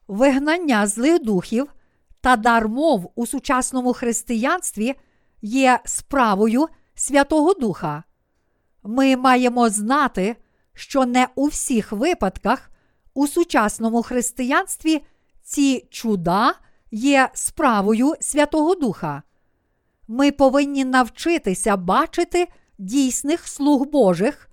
вигнання 0.08 0.86
злих 0.86 1.22
духів 1.22 1.74
та 2.20 2.36
дар 2.36 2.68
мов 2.68 3.12
у 3.14 3.26
сучасному 3.26 3.92
християнстві 3.92 4.94
є 5.42 5.80
справою 5.84 6.68
Святого 6.94 7.54
Духа. 7.54 8.02
Ми 8.82 9.16
маємо 9.16 9.68
знати, 9.68 10.36
що 10.74 11.06
не 11.06 11.28
у 11.34 11.46
всіх 11.46 11.92
випадках 11.92 12.70
у 13.14 13.26
сучасному 13.26 14.02
християнстві 14.02 15.02
ці 15.42 15.88
чуда 15.90 16.54
є 16.90 17.30
справою 17.34 18.14
Святого 18.20 18.74
Духа. 18.74 19.22
Ми 20.08 20.32
повинні 20.32 20.84
навчитися 20.84 21.76
бачити 21.76 22.48
дійсних 22.78 23.48
слуг 23.48 23.86
Божих, 23.86 24.50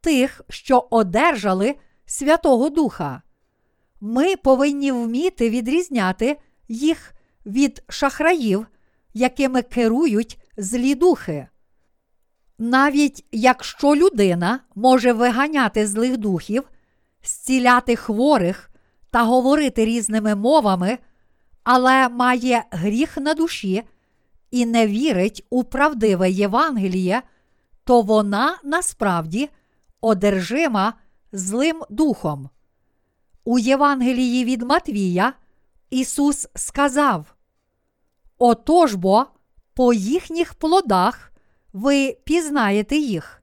тих, 0.00 0.40
що 0.48 0.86
одержали 0.90 1.74
Святого 2.06 2.70
Духа. 2.70 3.22
Ми 4.00 4.36
повинні 4.36 4.92
вміти 4.92 5.50
відрізняти 5.50 6.36
їх 6.68 7.14
від 7.46 7.82
шахраїв, 7.88 8.66
якими 9.14 9.62
керують 9.62 10.38
злі 10.56 10.94
духи. 10.94 11.48
Навіть 12.58 13.24
якщо 13.32 13.96
людина 13.96 14.60
може 14.74 15.12
виганяти 15.12 15.86
злих 15.86 16.16
духів, 16.16 16.64
зціляти 17.24 17.96
хворих 17.96 18.70
та 19.10 19.22
говорити 19.22 19.84
різними 19.84 20.34
мовами, 20.34 20.98
але 21.64 22.08
має 22.08 22.64
гріх 22.70 23.16
на 23.16 23.34
душі 23.34 23.82
і 24.50 24.66
не 24.66 24.86
вірить 24.86 25.46
у 25.50 25.64
правдиве 25.64 26.30
Євангеліє, 26.30 27.22
то 27.84 28.02
вона 28.02 28.58
насправді 28.64 29.48
одержима 30.00 30.94
злим 31.32 31.82
духом. 31.90 32.50
У 33.46 33.58
Євангелії 33.58 34.44
від 34.44 34.62
Матвія 34.62 35.32
Ісус 35.90 36.48
сказав: 36.54 37.34
Отож 38.38 38.94
бо 38.94 39.26
по 39.74 39.92
їхніх 39.92 40.54
плодах 40.54 41.32
ви 41.72 42.18
пізнаєте 42.24 42.96
їх. 42.96 43.42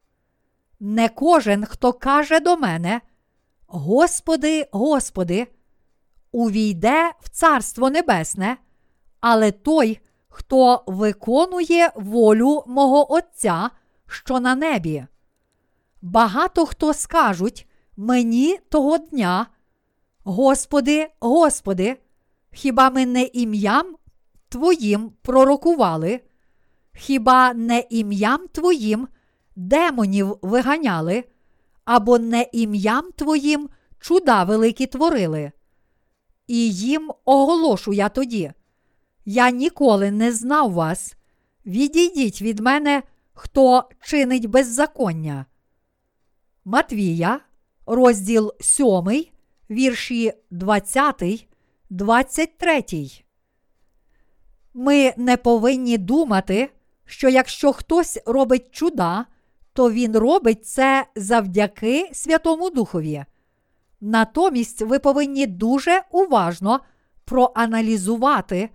Не 0.80 1.10
кожен, 1.10 1.66
хто 1.66 1.94
каже 1.94 2.40
до 2.40 2.58
мене, 2.58 3.02
Господи, 3.68 4.68
Господи, 4.72 5.48
увійде 6.32 7.12
в 7.22 7.30
Царство 7.30 7.90
Небесне, 7.90 8.58
але 9.22 9.52
той, 9.52 10.00
хто 10.28 10.84
виконує 10.88 11.92
волю 11.96 12.64
мого 12.68 13.14
Отця, 13.14 13.70
що 14.08 14.40
на 14.40 14.56
небі. 14.56 15.06
Багато 16.02 16.66
хто 16.66 16.94
скажуть 16.94 17.68
мені 17.98 18.60
того 18.70 18.98
дня, 18.98 19.48
Господи, 20.24 21.08
Господи, 21.20 21.98
хіба 22.52 22.90
ми 22.90 23.06
не 23.06 23.24
ім'ям 23.24 23.96
Твоїм 24.50 25.12
пророкували? 25.22 26.22
Хіба 26.96 27.54
не 27.54 27.84
ім'ям 27.90 28.48
Твоїм 28.48 29.08
демонів 29.56 30.38
виганяли, 30.42 31.24
або 31.86 32.20
не 32.20 32.50
ім'ям 32.52 33.12
Твоїм 33.16 33.70
чуда 34.00 34.44
великі 34.44 34.86
творили? 34.86 35.52
І 36.48 36.74
їм 36.74 37.12
оголошу 37.26 37.94
я 37.94 38.10
тоді. 38.10 38.52
Я 39.26 39.50
ніколи 39.50 40.12
не 40.12 40.32
знав 40.32 40.72
вас. 40.72 41.16
Відійдіть 41.66 42.42
від 42.42 42.60
мене, 42.60 43.04
хто 43.34 43.90
чинить 44.02 44.46
беззаконня. 44.46 45.46
Матвія, 46.66 47.40
розділ 47.86 48.54
7, 48.60 49.26
вірші 49.74 50.34
20, 50.52 51.48
23. 51.90 52.84
Ми 54.74 55.14
не 55.18 55.38
повинні 55.38 55.98
думати, 55.98 56.70
що 57.06 57.30
якщо 57.30 57.74
хтось 57.74 58.20
робить 58.26 58.66
чуда, 58.72 59.26
то 59.74 59.92
він 59.92 60.18
робить 60.18 60.66
це 60.66 61.06
завдяки 61.16 62.10
Святому 62.14 62.70
Духові. 62.70 63.26
Натомість 64.02 64.82
ви 64.82 65.00
повинні 65.00 65.48
дуже 65.48 66.02
уважно 66.12 66.80
проаналізувати, 67.26 68.70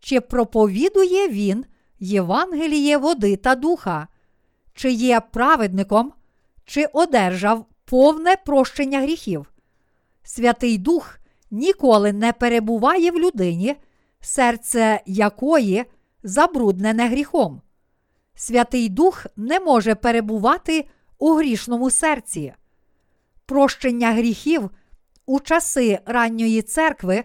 чи 0.00 0.20
проповідує 0.20 1.28
він 1.28 1.64
Євангеліє 2.00 2.96
води 2.96 3.36
та 3.36 3.54
духа, 3.54 4.08
чи 4.74 4.90
є 4.90 5.20
праведником, 5.20 6.12
чи 6.64 6.86
одержав 6.92 7.66
повне 7.84 8.36
прощення 8.36 9.00
гріхів. 9.00 9.51
Святий 10.22 10.78
Дух 10.78 11.18
ніколи 11.50 12.12
не 12.12 12.32
перебуває 12.32 13.10
в 13.10 13.18
людині, 13.18 13.76
серце 14.20 15.00
якої 15.06 15.84
забруднене 16.22 17.08
гріхом. 17.08 17.62
Святий 18.34 18.88
Дух 18.88 19.26
не 19.36 19.60
може 19.60 19.94
перебувати 19.94 20.88
у 21.18 21.34
грішному 21.34 21.90
серці. 21.90 22.54
Прощення 23.46 24.12
гріхів 24.12 24.70
у 25.26 25.40
часи 25.40 25.98
ранньої 26.06 26.62
церкви 26.62 27.24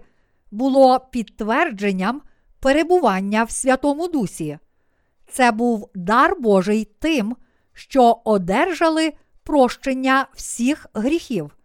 було 0.51 0.99
підтвердженням 0.99 2.21
перебування 2.59 3.43
в 3.43 3.51
Святому 3.51 4.07
Дусі. 4.07 4.57
Це 5.31 5.51
був 5.51 5.89
дар 5.95 6.35
Божий 6.39 6.85
тим, 6.99 7.35
що 7.73 8.21
одержали 8.23 9.13
прощення 9.43 10.27
всіх 10.33 10.87
гріхів. 10.93 11.56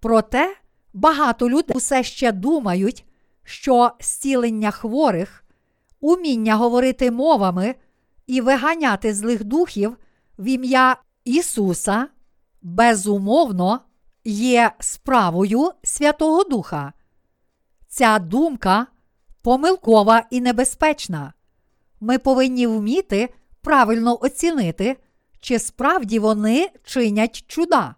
Проте 0.00 0.56
багато 0.92 1.50
людей 1.50 1.76
усе 1.76 2.02
ще 2.02 2.32
думають, 2.32 3.04
що 3.44 3.90
зцілення 4.00 4.70
хворих, 4.70 5.44
уміння 6.00 6.56
говорити 6.56 7.10
мовами 7.10 7.74
і 8.26 8.40
виганяти 8.40 9.14
злих 9.14 9.44
духів 9.44 9.96
в 10.38 10.44
ім'я 10.44 10.96
Ісуса 11.24 12.08
безумовно 12.62 13.80
є 14.24 14.72
справою 14.80 15.70
Святого 15.82 16.44
Духа. 16.44 16.92
Ця 17.88 18.18
думка 18.18 18.86
помилкова 19.42 20.26
і 20.30 20.40
небезпечна. 20.40 21.32
Ми 22.00 22.18
повинні 22.18 22.66
вміти 22.66 23.34
правильно 23.60 24.18
оцінити, 24.20 24.96
чи 25.40 25.58
справді 25.58 26.18
вони 26.18 26.70
чинять 26.84 27.44
чуда. 27.46 27.94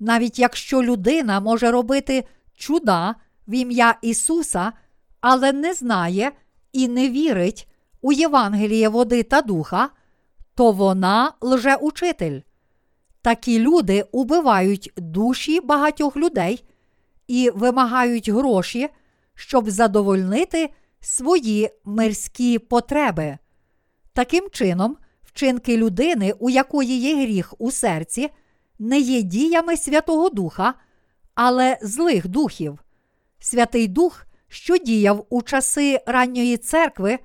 Навіть 0.00 0.38
якщо 0.38 0.82
людина 0.82 1.40
може 1.40 1.70
робити 1.70 2.24
чуда 2.54 3.14
в 3.48 3.54
ім'я 3.54 3.98
Ісуса, 4.02 4.72
але 5.20 5.52
не 5.52 5.74
знає 5.74 6.32
і 6.72 6.88
не 6.88 7.08
вірить 7.08 7.68
у 8.00 8.12
Євангеліє 8.12 8.88
води 8.88 9.22
та 9.22 9.42
духа, 9.42 9.90
то 10.54 10.72
вона 10.72 11.32
лжеучитель. 11.40 12.40
Такі 13.22 13.58
люди 13.58 14.04
убивають 14.12 14.92
душі 14.96 15.60
багатьох 15.60 16.16
людей 16.16 16.64
і 17.28 17.50
вимагають 17.54 18.28
гроші, 18.28 18.88
щоб 19.34 19.70
задовольнити 19.70 20.70
свої 21.00 21.70
мирські 21.84 22.58
потреби. 22.58 23.38
Таким 24.12 24.50
чином, 24.50 24.96
вчинки 25.22 25.76
людини, 25.76 26.34
у 26.38 26.50
якої 26.50 26.98
є 26.98 27.16
гріх 27.16 27.54
у 27.58 27.70
серці, 27.70 28.30
не 28.78 28.98
є 28.98 29.22
діями 29.22 29.76
Святого 29.76 30.28
Духа, 30.28 30.74
але 31.34 31.78
злих 31.82 32.28
духів. 32.28 32.78
Святий 33.38 33.88
Дух, 33.88 34.26
що 34.48 34.76
діяв 34.76 35.26
у 35.30 35.42
часи 35.42 36.00
ранньої 36.06 36.56
церкви, 36.56 37.18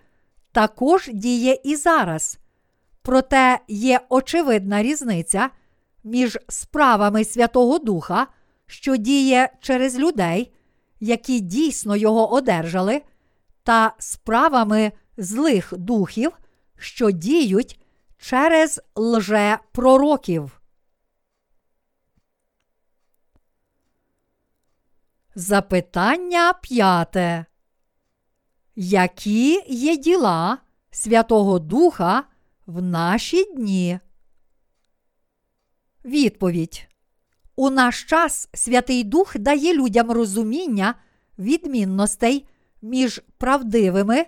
також 0.52 1.10
діє 1.14 1.60
і 1.64 1.76
зараз. 1.76 2.38
Проте 3.02 3.60
є 3.68 4.00
очевидна 4.10 4.84
різниця 4.84 5.50
між 6.04 6.38
справами 6.50 7.24
Святого 7.24 7.80
Духа, 7.80 8.28
що 8.66 8.96
діє 8.96 9.50
через 9.62 10.00
людей, 10.00 10.54
які 11.00 11.40
дійсно 11.40 11.96
його 11.96 12.34
одержали, 12.34 13.02
та 13.64 13.94
справами 14.00 14.92
злих 15.18 15.74
духів, 15.78 16.32
що 16.78 17.12
діють 17.12 17.80
через 18.18 18.82
лже-пророків. 18.96 20.61
Запитання 25.36 26.54
п'яте. 26.54 27.46
Які 28.76 29.64
є 29.68 29.98
діла 29.98 30.58
Святого 30.92 31.60
Духа 31.60 32.24
в 32.66 32.82
наші 32.82 33.46
дні? 33.46 34.00
Відповідь. 36.06 36.88
У 37.56 37.70
наш 37.70 38.04
час 38.04 38.50
Святий 38.54 39.04
Дух 39.04 39.38
дає 39.38 39.74
людям 39.74 40.12
розуміння 40.12 40.96
відмінностей 41.40 42.48
між 42.82 43.22
правдивими 43.38 44.26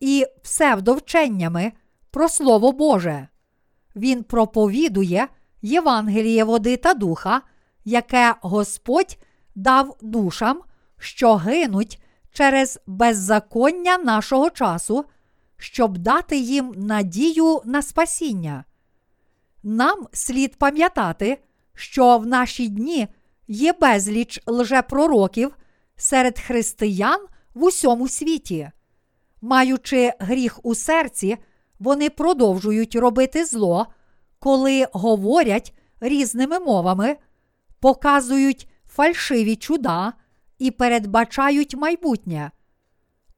і 0.00 0.26
псевдовченнями 0.42 1.72
про 2.10 2.28
Слово 2.28 2.72
Боже. 2.72 3.28
Він 3.96 4.22
проповідує 4.22 5.28
Євангеліє 5.62 6.44
води 6.44 6.76
та 6.76 6.94
духа, 6.94 7.42
яке 7.84 8.34
Господь 8.40 9.18
дав 9.58 9.96
душам, 10.00 10.60
що 10.98 11.34
гинуть 11.34 12.02
через 12.32 12.80
беззаконня 12.86 13.98
нашого 13.98 14.50
часу, 14.50 15.04
щоб 15.56 15.98
дати 15.98 16.36
їм 16.36 16.74
надію 16.76 17.60
на 17.64 17.82
спасіння. 17.82 18.64
Нам 19.62 20.06
слід 20.12 20.56
пам'ятати, 20.56 21.38
що 21.74 22.18
в 22.18 22.26
наші 22.26 22.68
дні 22.68 23.08
є 23.48 23.72
безліч 23.72 24.40
лжепророків 24.46 25.56
серед 25.96 26.38
християн 26.38 27.26
в 27.54 27.64
усьому 27.64 28.08
світі. 28.08 28.70
Маючи 29.40 30.12
гріх 30.18 30.60
у 30.62 30.74
серці, 30.74 31.36
вони 31.78 32.10
продовжують 32.10 32.94
робити 32.94 33.44
зло, 33.44 33.86
коли 34.38 34.86
говорять 34.92 35.74
різними 36.00 36.58
мовами, 36.58 37.16
показують 37.80 38.67
фальшиві 38.98 39.56
чуда 39.56 40.12
і 40.58 40.70
передбачають 40.70 41.74
майбутнє. 41.74 42.50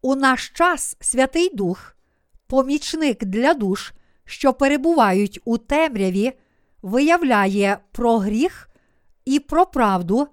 У 0.02 0.14
наш 0.14 0.50
час 0.50 0.96
Святий 1.00 1.54
Дух, 1.54 1.96
помічник 2.46 3.24
для 3.24 3.54
душ, 3.54 3.92
що 4.24 4.52
перебувають 4.52 5.40
у 5.44 5.58
темряві, 5.58 6.32
виявляє 6.82 7.78
про 7.92 8.18
гріх 8.18 8.70
і 9.24 9.38
про 9.40 9.66
правду, 9.66 10.28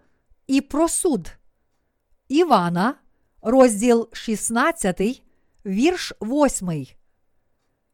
і 0.48 0.62
про 0.62 0.88
суд. 0.88 1.32
Івана, 2.28 2.96
розділ 3.42 4.10
16, 4.14 5.24
вірш 5.66 6.14
8. 6.22 6.86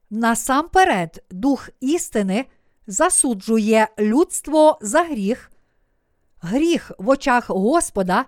Насамперед, 0.09 1.23
Дух 1.31 1.69
істини 1.79 2.45
засуджує 2.87 3.87
людство 3.99 4.79
за 4.81 5.03
гріх. 5.03 5.52
Гріх 6.45 6.91
в 6.97 7.09
очах 7.09 7.49
Господа 7.49 8.25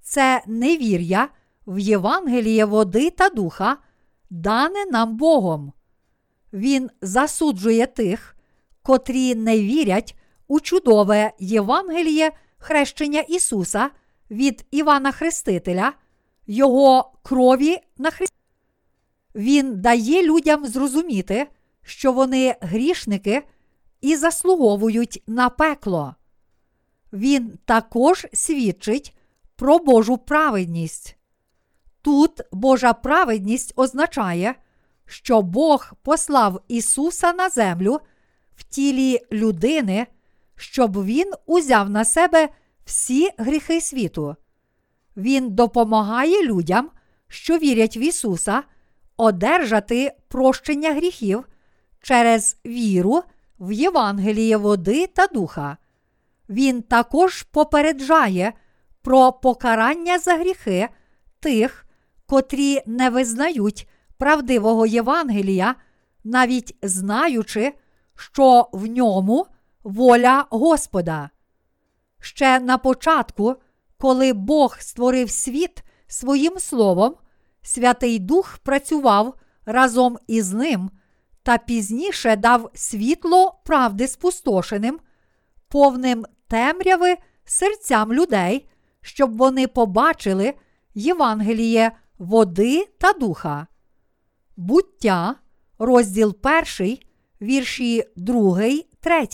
це 0.00 0.42
невір'я 0.46 1.28
в 1.66 1.78
Євангеліє 1.78 2.64
води 2.64 3.10
та 3.10 3.28
духа, 3.28 3.76
дане 4.30 4.86
нам 4.86 5.16
Богом. 5.16 5.72
Він 6.52 6.90
засуджує 7.02 7.86
тих, 7.86 8.36
котрі 8.82 9.34
не 9.34 9.58
вірять 9.58 10.18
у 10.46 10.60
чудове 10.60 11.32
Євангеліє 11.38 12.32
хрещення 12.58 13.20
Ісуса 13.20 13.90
від 14.30 14.66
Івана 14.70 15.12
Хрестителя, 15.12 15.92
Його 16.46 17.12
крові 17.22 17.78
на 17.98 18.10
Христі. 18.10 18.36
Він 19.34 19.80
дає 19.80 20.22
людям 20.22 20.66
зрозуміти, 20.66 21.46
що 21.82 22.12
вони 22.12 22.54
грішники 22.60 23.42
і 24.00 24.16
заслуговують 24.16 25.22
на 25.26 25.48
пекло. 25.48 26.14
Він 27.12 27.58
також 27.64 28.26
свідчить 28.32 29.16
про 29.56 29.78
Божу 29.78 30.18
праведність. 30.18 31.16
Тут 32.02 32.40
Божа 32.52 32.92
праведність 32.92 33.72
означає, 33.76 34.54
що 35.06 35.42
Бог 35.42 35.92
послав 36.02 36.60
Ісуса 36.68 37.32
на 37.32 37.48
землю 37.48 38.00
в 38.56 38.62
тілі 38.62 39.20
людини, 39.32 40.06
щоб 40.56 41.04
Він 41.04 41.32
узяв 41.46 41.90
на 41.90 42.04
себе 42.04 42.48
всі 42.84 43.30
гріхи 43.38 43.80
світу. 43.80 44.36
Він 45.16 45.54
допомагає 45.54 46.42
людям, 46.42 46.90
що 47.28 47.58
вірять 47.58 47.96
в 47.96 47.98
Ісуса, 47.98 48.62
одержати 49.16 50.12
прощення 50.28 50.94
гріхів 50.94 51.44
через 52.00 52.56
віру 52.66 53.22
в 53.60 53.72
Євангеліє 53.72 54.56
води 54.56 55.06
та 55.06 55.26
духа. 55.26 55.76
Він 56.48 56.82
також 56.82 57.42
попереджає 57.42 58.52
про 59.02 59.32
покарання 59.32 60.18
за 60.18 60.34
гріхи 60.34 60.88
тих, 61.40 61.86
котрі 62.26 62.82
не 62.86 63.10
визнають 63.10 63.88
правдивого 64.16 64.86
Євангелія, 64.86 65.74
навіть 66.24 66.76
знаючи, 66.82 67.72
що 68.14 68.68
в 68.72 68.86
ньому 68.86 69.46
воля 69.84 70.46
Господа. 70.50 71.30
Ще 72.20 72.60
на 72.60 72.78
початку, 72.78 73.56
коли 73.98 74.32
Бог 74.32 74.76
створив 74.80 75.30
світ 75.30 75.82
своїм 76.06 76.58
словом, 76.58 77.14
Святий 77.62 78.18
Дух 78.18 78.58
працював 78.58 79.34
разом 79.66 80.18
із 80.26 80.52
ним 80.52 80.90
та 81.42 81.58
пізніше 81.58 82.36
дав 82.36 82.70
світло 82.74 83.60
правди 83.64 84.08
спустошеним, 84.08 85.00
повним 85.68 86.26
темряви 86.48 87.16
серцям 87.44 88.12
людей, 88.12 88.68
щоб 89.00 89.36
вони 89.36 89.66
побачили 89.66 90.54
Євангеліє 90.94 91.92
води 92.18 92.88
та 92.98 93.12
духа. 93.12 93.66
Буття, 94.56 95.34
розділ 95.78 96.36
1, 96.78 96.98
вірші 97.40 98.04
2, 98.16 98.60
3. 99.00 99.28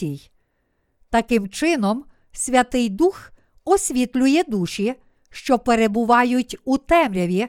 Таким 1.11 1.49
чином, 1.49 2.05
Святий 2.33 2.89
Дух 2.89 3.33
освітлює 3.65 4.45
душі, 4.49 4.95
що 5.31 5.59
перебувають 5.59 6.57
у 6.65 6.79
темряві, 6.79 7.49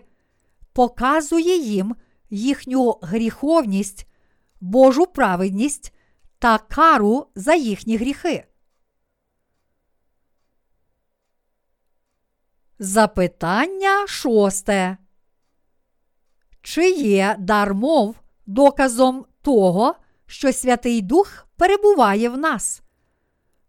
показує 0.74 1.58
їм 1.58 1.96
їхню 2.30 3.00
гріховність, 3.02 4.08
Божу 4.62 5.06
праведність 5.06 5.94
та 6.40 6.58
кару 6.58 7.28
за 7.36 7.54
їхні 7.56 7.98
гріхи. 7.98 8.44
Запитання 12.80 14.08
шосте. 14.08 14.98
Чи 16.62 16.90
є 16.90 17.36
дар 17.40 17.74
мов 17.74 18.16
доказом 18.46 19.26
того, 19.42 19.96
що 20.26 20.54
Святий 20.54 21.02
Дух 21.02 21.48
перебуває 21.58 22.30
в 22.30 22.38
нас? 22.38 22.82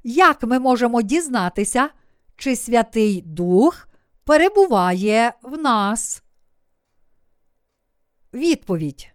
Як 0.04 0.42
ми 0.42 0.58
можемо 0.58 1.02
дізнатися, 1.02 1.90
чи 2.36 2.56
Святий 2.56 3.22
Дух 3.22 3.88
перебуває 4.24 5.32
в 5.42 5.58
нас? 5.58 6.22
Відповідь. 8.32 9.08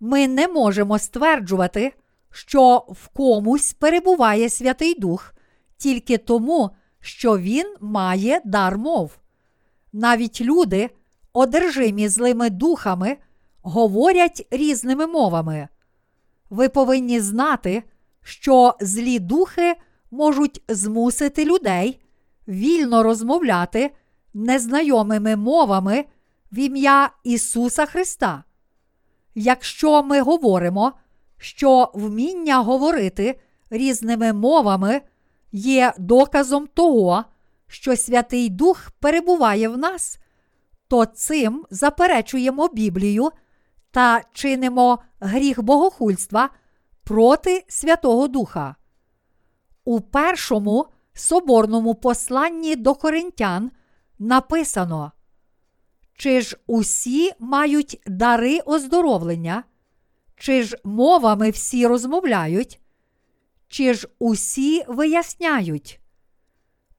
Ми 0.00 0.28
не 0.28 0.48
можемо 0.48 0.98
стверджувати, 0.98 1.92
що 2.30 2.86
в 2.88 3.08
комусь 3.08 3.72
перебуває 3.72 4.48
Святий 4.48 5.00
Дух 5.00 5.34
тільки 5.76 6.18
тому, 6.18 6.70
що 7.02 7.38
він 7.38 7.74
має 7.80 8.40
дар 8.44 8.78
мов. 8.78 9.18
Навіть 9.92 10.40
люди, 10.40 10.90
одержимі 11.32 12.08
злими 12.08 12.50
духами, 12.50 13.16
говорять 13.62 14.46
різними 14.50 15.06
мовами. 15.06 15.68
Ви 16.50 16.68
повинні 16.68 17.20
знати, 17.20 17.82
що 18.22 18.74
злі 18.80 19.18
духи 19.18 19.74
можуть 20.10 20.62
змусити 20.68 21.44
людей 21.44 22.00
вільно 22.48 23.02
розмовляти 23.02 23.90
незнайомими 24.34 25.36
мовами 25.36 26.04
в 26.52 26.58
ім'я 26.58 27.10
Ісуса 27.24 27.86
Христа. 27.86 28.44
Якщо 29.34 30.02
ми 30.02 30.20
говоримо, 30.20 30.92
що 31.38 31.90
вміння 31.94 32.58
говорити 32.58 33.40
різними 33.70 34.32
мовами 34.32 35.00
є 35.52 35.92
доказом 35.98 36.66
того, 36.66 37.24
що 37.66 37.96
Святий 37.96 38.48
Дух 38.48 38.90
перебуває 39.00 39.68
в 39.68 39.78
нас, 39.78 40.18
то 40.88 41.04
цим 41.04 41.64
заперечуємо 41.70 42.68
Біблію 42.68 43.30
та 43.90 44.22
чинимо 44.32 44.98
гріх 45.20 45.62
богохульства 45.62 46.50
проти 47.04 47.64
Святого 47.68 48.28
Духа. 48.28 48.76
У 49.84 50.00
першому 50.00 50.86
соборному 51.14 51.94
посланні 51.94 52.76
до 52.76 52.94
коринтян 52.94 53.70
написано, 54.18 55.12
чи 56.14 56.40
ж 56.40 56.56
усі 56.66 57.32
мають 57.38 58.02
дари 58.06 58.58
оздоровлення, 58.58 59.64
чи 60.36 60.62
ж 60.62 60.78
мовами 60.84 61.50
всі 61.50 61.86
розмовляють, 61.86 62.80
чи 63.72 63.94
ж 63.94 64.08
усі 64.18 64.84
виясняють? 64.88 66.00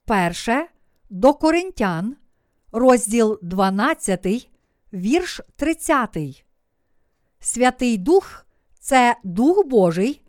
Перше 0.06 0.68
до 1.10 1.34
Коринтян, 1.34 2.16
розділ 2.72 3.40
12, 3.42 4.50
вірш 4.94 5.42
30. 5.56 6.46
Святий 7.40 7.98
Дух 7.98 8.46
це 8.80 9.16
Дух 9.24 9.66
Божий, 9.66 10.22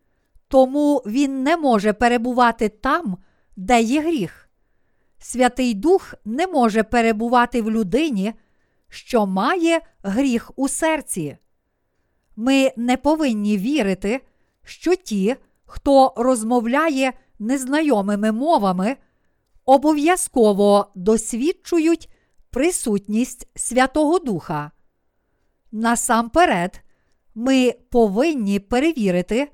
тому 0.49 1.03
Він 1.07 1.43
не 1.43 1.57
може 1.57 1.93
перебувати 1.93 2.69
там, 2.69 3.19
де 3.57 3.81
є 3.81 4.01
гріх. 4.01 4.49
Святий 5.19 5.75
Дух 5.75 6.15
не 6.25 6.47
може 6.47 6.83
перебувати 6.83 7.63
в 7.63 7.71
людині, 7.71 8.35
що 8.89 9.27
має 9.27 9.81
гріх 10.03 10.51
у 10.57 10.69
серці. 10.69 11.37
Ми 12.37 12.73
не 12.77 12.97
повинні 12.97 13.59
вірити, 13.59 14.21
що 14.63 14.95
ті, 14.95 15.37
хто 15.67 16.13
розмовляє 16.17 17.13
незнайомими 17.39 18.33
мовами, 18.33 18.97
обов'язково 19.65 20.93
досвідчують 20.95 22.11
присутність 22.51 23.49
Святого 23.55 24.19
Духа. 24.19 24.71
Насамперед, 25.73 26.81
ми 27.35 27.75
повинні 27.91 28.61
перевірити, 28.61 29.53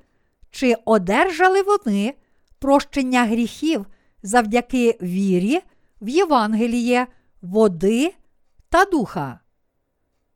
чи 0.51 0.75
одержали 0.85 1.63
вони 1.63 2.15
прощення 2.59 3.25
гріхів 3.25 3.87
завдяки 4.23 4.99
вірі 5.03 5.61
в 6.01 6.09
Євангеліє, 6.09 7.07
води 7.43 8.15
та 8.69 8.85
духа. 8.85 9.41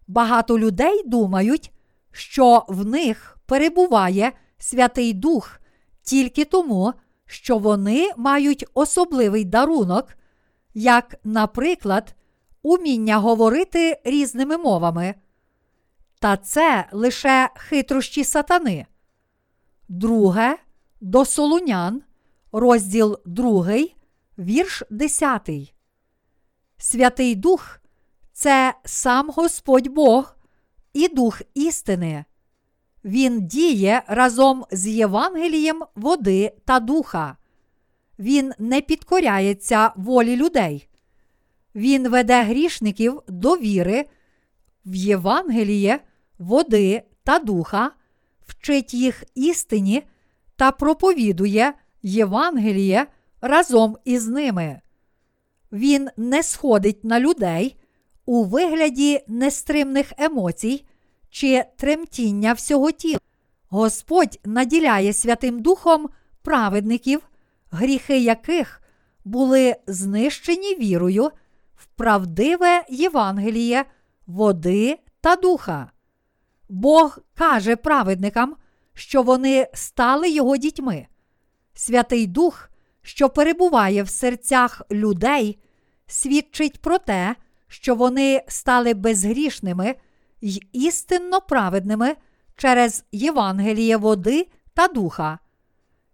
Багато 0.07 0.59
людей 0.59 1.03
думають, 1.07 1.72
що 2.12 2.64
в 2.68 2.87
них 2.87 3.39
перебуває 3.47 4.33
Святий 4.59 5.12
Дух 5.12 5.61
тільки 6.05 6.44
тому, 6.44 6.92
що 7.26 7.59
вони 7.59 8.11
мають 8.16 8.64
особливий 8.74 9.44
дарунок, 9.44 10.09
як, 10.74 11.14
наприклад, 11.24 12.14
уміння 12.62 13.18
говорити 13.18 14.00
різними 14.05 14.57
мовами. 14.57 15.14
Та 16.20 16.36
це 16.36 16.88
лише 16.92 17.50
хитрощі 17.57 18.24
сатани. 18.24 18.86
Друге 19.88 20.59
до 21.00 21.24
Солунян, 21.24 22.02
розділ 22.52 23.18
2, 23.26 23.78
вірш 24.38 24.82
10. 24.90 25.50
Святий 26.78 27.34
Дух 27.34 27.80
це 28.32 28.74
сам 28.84 29.30
Господь 29.30 29.88
Бог 29.88 30.36
і 30.92 31.09
Дух 31.09 31.42
істини. 31.55 32.24
Він 33.05 33.46
діє 33.46 34.02
разом 34.07 34.64
з 34.70 34.88
Євангелієм 34.88 35.82
води 35.94 36.52
та 36.64 36.80
духа. 36.80 37.36
Він 38.18 38.52
не 38.59 38.80
підкоряється 38.80 39.90
волі 39.96 40.36
людей. 40.36 40.88
Він 41.74 42.09
веде 42.09 42.42
грішників 42.42 43.22
до 43.28 43.57
віри 43.57 44.05
в 44.86 44.94
Євангеліє, 44.94 46.00
води 46.38 47.02
та 47.24 47.38
духа, 47.38 47.90
вчить 48.46 48.94
їх 48.94 49.24
істині 49.34 50.02
та 50.57 50.70
проповідує 50.70 51.72
Євангеліє 52.02 53.07
разом 53.40 53.96
із 54.05 54.28
ними. 54.28 54.80
Він 55.72 56.09
не 56.16 56.42
сходить 56.42 57.05
на 57.05 57.20
людей 57.20 57.76
у 58.26 58.44
вигляді 58.44 59.20
нестримних 59.28 60.12
емоцій 60.18 60.84
чи 61.35 61.64
тремтіння 61.76 62.53
всього 62.53 62.91
тіла. 62.91 63.18
Господь 63.68 64.41
наділяє 64.45 65.12
Святим 65.12 65.62
Духом 65.62 66.09
праведників, 66.43 67.20
гріхи 67.70 68.18
яких 68.18 68.82
були 69.24 69.76
знищені 69.87 70.74
вірою 70.74 71.30
в 71.76 71.87
правдиве 71.87 72.85
Євангеліє, 72.89 73.85
води 74.26 74.99
та 75.20 75.37
духа. 75.37 75.91
Бог 76.68 77.18
каже 77.35 77.76
праведникам, 77.76 78.57
що 78.93 79.22
вони 79.22 79.68
стали 79.74 80.30
його 80.30 80.57
дітьми. 80.57 81.07
Святий 81.74 82.26
Дух, 82.26 82.70
що 83.03 83.28
перебуває 83.28 84.03
в 84.03 84.09
серцях 84.09 84.82
людей, 84.91 85.59
свідчить 86.07 86.80
про 86.80 86.99
те, 86.99 87.37
що 87.68 87.95
вони 87.95 88.43
стали 88.49 88.95
безгрішними 88.95 89.95
й 90.45 90.62
істинно 90.72 91.40
праведними 91.40 92.16
через 92.57 93.05
Євангеліє 93.12 93.97
води 93.97 94.47
та 94.74 94.88
духа. 94.88 95.38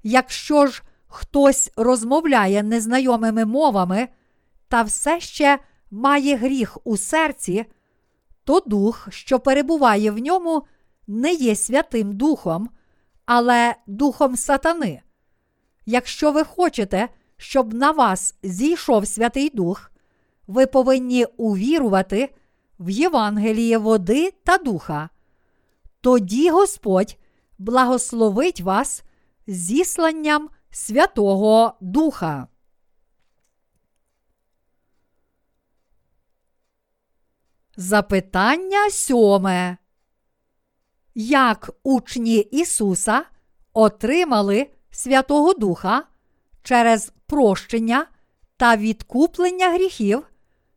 Якщо 0.03 0.67
ж 0.67 0.83
хтось 1.07 1.73
розмовляє 1.77 2.63
незнайомими 2.63 3.45
мовами 3.45 4.09
та 4.69 4.83
все 4.83 5.21
ще 5.21 5.59
має 5.91 6.37
гріх 6.37 6.79
у 6.85 6.97
серці, 6.97 7.65
то 8.45 8.61
дух, 8.61 9.09
що 9.11 9.41
перебуває 9.41 10.11
в 10.11 10.19
ньому, 10.19 10.63
не 11.07 11.33
є 11.33 11.57
Святим 11.57 12.13
Духом, 12.13 12.69
але 13.27 13.75
Духом 13.87 14.37
Сатани. 14.37 15.03
Якщо 15.87 16.33
ви 16.33 16.45
хочете, 16.45 17.09
щоб 17.37 17.75
на 17.75 17.91
вас 17.91 18.35
зійшов 18.43 19.07
Святий 19.07 19.51
Дух, 19.55 19.91
ви 20.47 20.67
повинні 20.67 21.25
увірувати 21.25 22.35
в 22.81 22.91
Євангеліє 22.91 23.79
води 23.79 24.31
та 24.31 24.59
духа. 24.59 25.09
Тоді 26.01 26.51
Господь 26.51 27.17
благословить 27.59 28.61
вас 28.61 29.03
зісланням 29.47 30.49
Святого 30.71 31.75
Духа. 31.81 32.47
Запитання 37.77 38.91
сьоме. 38.91 39.77
Як 41.15 41.71
учні 41.83 42.37
Ісуса 42.37 43.25
отримали 43.73 44.71
Святого 44.91 45.55
Духа 45.55 46.05
через 46.63 47.13
прощення 47.27 48.07
та 48.57 48.77
відкуплення 48.77 49.71
гріхів, 49.71 50.27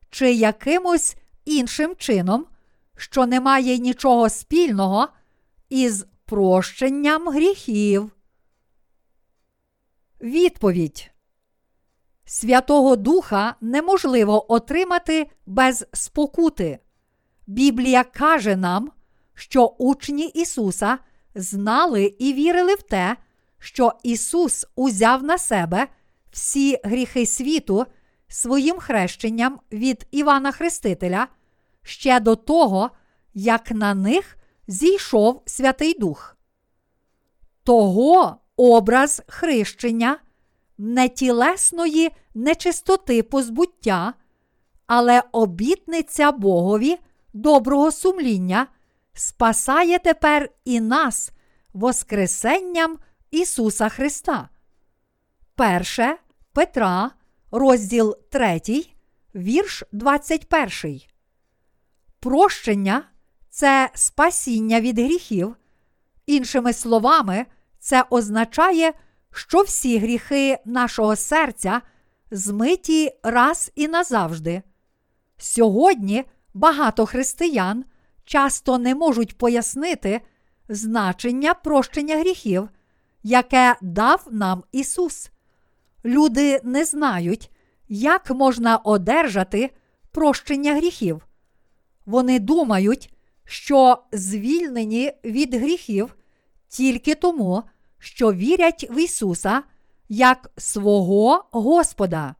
чи 0.10 0.34
якимось 0.34 1.16
іншим 1.46 1.96
чином, 1.98 2.46
що 2.98 3.26
не 3.26 3.40
має 3.40 3.78
нічого 3.78 4.30
спільного 4.30 5.08
із 5.70 6.06
прощенням 6.26 7.30
гріхів? 7.30 8.12
Відповідь. 10.22 11.10
Святого 12.26 12.96
Духа 12.96 13.56
неможливо 13.62 14.54
отримати 14.54 15.30
без 15.46 15.86
спокути. 15.94 16.80
Біблія 17.48 18.04
каже 18.04 18.56
нам, 18.56 18.92
що 19.34 19.66
учні 19.66 20.26
Ісуса 20.26 20.98
знали 21.36 22.16
і 22.20 22.34
вірили 22.34 22.76
в 22.76 22.82
те, 22.82 23.18
що 23.60 23.94
Ісус 24.04 24.66
узяв 24.76 25.24
на 25.24 25.38
себе 25.38 25.88
всі 26.32 26.80
гріхи 26.84 27.26
світу 27.26 27.86
своїм 28.34 28.80
хрещенням 28.80 29.60
від 29.72 30.08
Івана 30.12 30.52
Хрестителя 30.52 31.28
ще 31.84 32.20
до 32.20 32.36
того, 32.36 32.92
як 33.34 33.72
на 33.72 33.94
них 33.94 34.38
зійшов 34.68 35.42
Святий 35.46 36.00
Дух. 36.00 36.38
Того 37.64 38.38
образ 38.56 39.22
хрещення 39.28 40.18
не 40.78 41.10
тілесної 41.10 42.12
нечистоти 42.34 43.24
позбуття, 43.24 44.14
але 44.88 45.24
обітниця 45.32 46.32
Богові 46.32 46.98
доброго 47.34 47.92
сумління 47.92 48.68
спасає 49.14 50.00
тепер 50.00 50.50
і 50.66 50.82
нас 50.82 51.32
Воскресенням 51.74 52.98
Ісуса 53.32 53.90
Христа. 53.90 54.50
Перше 55.56 56.18
Петра, 56.54 57.12
розділ 57.54 58.18
3, 58.30 58.62
вірш 59.36 59.84
21. 59.92 61.02
Прощення 62.20 63.04
це 63.50 63.90
спасіння 63.94 64.82
від 64.82 65.00
гріхів. 65.00 65.56
Іншими 66.26 66.74
словами, 66.74 67.46
це 67.80 68.06
означає, 68.10 68.94
що 69.32 69.62
всі 69.62 69.98
гріхи 69.98 70.58
нашого 70.66 71.16
серця 71.16 71.82
змиті 72.32 73.12
раз 73.24 73.72
і 73.76 73.88
назавжди. 73.88 74.62
Сьогодні 75.38 76.24
багато 76.54 77.06
християн 77.06 77.86
часто 78.26 78.78
не 78.78 78.96
можуть 78.96 79.38
пояснити 79.38 80.22
значення 80.70 81.54
прощення 81.54 82.18
гріхів, 82.18 82.70
яке 83.24 83.76
дав 83.82 84.28
нам 84.32 84.64
Ісус. 84.72 85.33
Люди 86.06 86.62
не 86.64 86.86
знають, 86.86 87.52
як 87.88 88.30
можна 88.30 88.78
одержати 88.78 89.70
прощення 90.12 90.76
гріхів. 90.76 91.28
Вони 92.06 92.40
думають, 92.40 93.14
що 93.46 94.04
звільнені 94.12 95.12
від 95.26 95.54
гріхів 95.54 96.16
тільки 96.68 97.16
тому, 97.16 97.64
що 98.00 98.34
вірять 98.34 98.88
в 98.90 99.04
Ісуса 99.04 99.64
як 100.10 100.52
свого 100.58 101.46
Господа. 101.52 102.36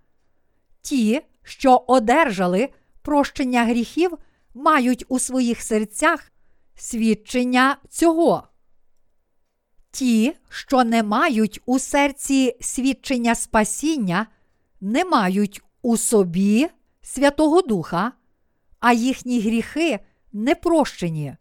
Ті, 0.82 1.22
що 1.44 1.84
одержали 1.88 2.70
прощення 3.02 3.66
гріхів, 3.66 4.18
мають 4.54 5.06
у 5.08 5.20
своїх 5.20 5.62
серцях 5.62 6.32
свідчення 6.76 7.78
цього. 7.90 8.48
Ті, 9.94 10.34
що 10.50 10.84
не 10.84 11.04
мають 11.04 11.62
у 11.66 11.80
серці 11.80 12.56
свідчення 12.62 13.36
спасіння, 13.36 14.28
не 14.82 15.06
мають 15.06 15.62
у 15.82 15.98
собі 15.98 16.70
Святого 17.02 17.62
Духа, 17.62 18.12
а 18.80 18.94
їхні 18.94 19.42
гріхи 19.42 20.00
не 20.32 20.56
прощені. 20.56 21.36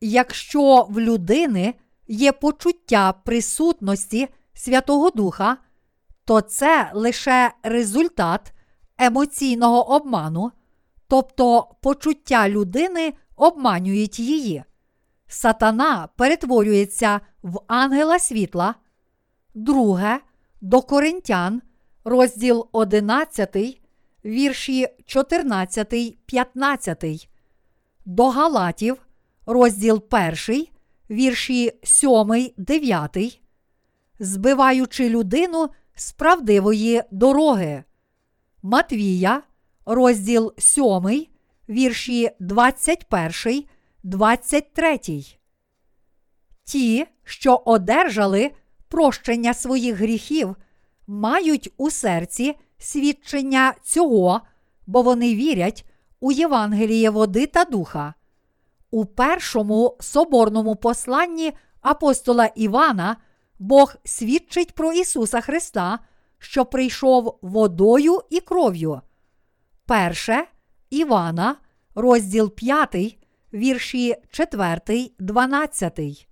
Якщо 0.00 0.86
в 0.90 1.00
людини 1.00 1.74
є 2.08 2.32
почуття 2.32 3.12
присутності 3.12 4.28
Святого 4.54 5.10
Духа, 5.10 5.56
то 6.24 6.40
це 6.40 6.90
лише 6.94 7.52
результат 7.62 8.52
емоційного 8.98 9.90
обману, 9.90 10.52
тобто 11.08 11.68
почуття 11.82 12.48
людини 12.48 13.12
обманюють 13.36 14.18
її. 14.18 14.64
Сатана 15.26 16.08
перетворюється 16.16 17.20
в 17.42 17.60
ангела 17.66 18.18
світла. 18.18 18.74
Друге 19.54 20.20
до 20.60 20.82
Коринтян, 20.82 21.62
розділ 22.04 22.68
11, 22.72 23.80
вірші 24.24 24.88
14, 25.06 26.16
15. 26.26 27.28
До 28.04 28.28
Галатів, 28.28 29.06
розділ 29.46 30.02
1, 30.48 30.66
вірші 31.10 31.72
7, 31.82 32.50
9, 32.56 33.40
збиваючи 34.18 35.08
людину 35.08 35.68
з 35.94 36.12
правдивої 36.12 37.02
дороги. 37.10 37.84
Матвія, 38.62 39.42
розділ 39.86 40.54
7, 40.58 41.26
вірші 41.68 42.30
21, 42.40 43.64
23. 44.02 45.39
Ті, 46.70 47.06
що 47.24 47.62
одержали 47.64 48.50
прощення 48.88 49.54
своїх 49.54 49.96
гріхів, 49.96 50.56
мають 51.06 51.72
у 51.76 51.90
серці 51.90 52.56
свідчення 52.78 53.74
цього, 53.82 54.40
бо 54.86 55.02
вони 55.02 55.34
вірять 55.34 55.84
у 56.20 56.32
Євангеліє 56.32 57.10
води 57.10 57.46
та 57.46 57.64
духа. 57.64 58.14
У 58.90 59.06
першому 59.06 59.96
соборному 60.00 60.76
посланні 60.76 61.52
апостола 61.80 62.46
Івана 62.46 63.16
Бог 63.58 63.94
свідчить 64.04 64.74
про 64.74 64.92
Ісуса 64.92 65.40
Христа, 65.40 65.98
що 66.38 66.64
прийшов 66.64 67.38
водою 67.42 68.20
і 68.30 68.40
кров'ю. 68.40 69.00
Перше 69.86 70.44
Івана, 70.90 71.56
розділ 71.94 72.54
5, 72.54 73.18
вірші 73.52 74.16
4, 74.30 75.10
12. 75.18 76.29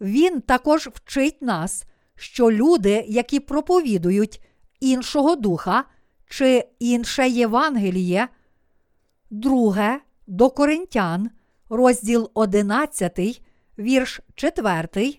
Він 0.00 0.40
також 0.40 0.88
вчить 0.92 1.42
нас, 1.42 1.84
що 2.14 2.50
люди, 2.50 3.04
які 3.08 3.40
проповідують 3.40 4.42
іншого 4.80 5.36
духа 5.36 5.84
чи 6.28 6.64
інше 6.78 7.28
Євангеліє, 7.28 8.28
друге 9.30 10.00
до 10.26 10.50
Коринтян, 10.50 11.30
розділ 11.68 12.30
11, 12.34 13.42
вірш 13.78 14.20
4, 14.34 15.18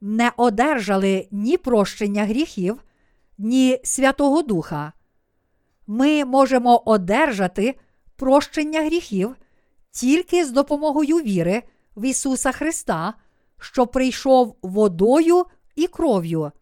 не 0.00 0.32
одержали 0.36 1.28
ні 1.30 1.56
прощення 1.56 2.24
гріхів, 2.24 2.84
ні 3.38 3.80
Святого 3.84 4.42
Духа. 4.42 4.92
Ми 5.86 6.24
можемо 6.24 6.82
одержати 6.84 7.78
прощення 8.16 8.82
гріхів 8.82 9.36
тільки 9.90 10.44
з 10.44 10.50
допомогою 10.50 11.16
віри 11.16 11.62
в 11.96 12.04
Ісуса 12.04 12.52
Христа, 12.52 13.14
що 13.58 13.86
прийшов 13.86 14.56
водою 14.62 15.44
і 15.74 15.86
кров'ю. 15.86 16.52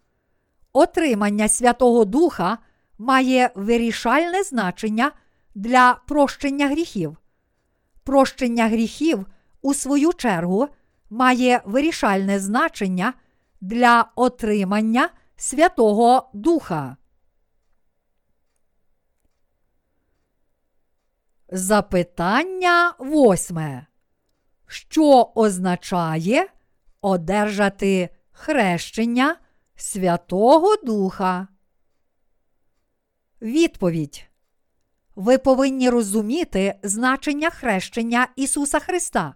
Отримання 0.72 1.49
Святого 1.49 2.05
Духа 2.05 2.59
має 2.99 3.51
вирішальне 3.55 4.42
значення 4.42 5.12
для 5.55 6.01
прощення 6.07 6.68
гріхів. 6.68 7.16
Прощення 8.05 8.68
гріхів, 8.68 9.26
у 9.62 9.74
свою 9.74 10.12
чергу, 10.12 10.68
має 11.11 11.62
вирішальне 11.64 12.38
значення 12.40 13.12
для 13.61 14.11
отримання 14.16 15.09
Святого 15.36 16.30
Духа. 16.34 16.97
Запитання 21.49 22.95
восьме. 22.99 23.86
Що 24.66 25.32
означає 25.34 26.47
одержати 27.05 28.09
хрещення 28.32 29.36
Святого 29.76 30.76
Духа? 30.76 31.48
Відповідь. 33.42 34.24
Ви 35.16 35.38
повинні 35.38 35.90
розуміти 35.90 36.74
значення 36.82 37.50
хрещення 37.50 38.28
Ісуса 38.36 38.78
Христа. 38.80 39.34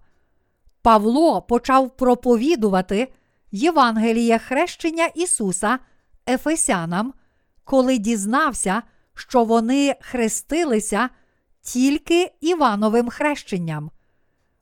Павло 0.83 1.43
почав 1.43 1.97
проповідувати 1.97 3.13
Євангеліє 3.53 4.39
хрещення 4.39 5.07
Ісуса 5.07 5.79
Ефесянам, 6.29 7.15
коли 7.65 7.99
дізнався, 7.99 8.83
що 9.15 9.45
вони 9.45 9.95
хрестилися 10.01 11.09
тільки 11.63 12.33
Івановим 12.41 13.09
хрещенням. 13.09 13.91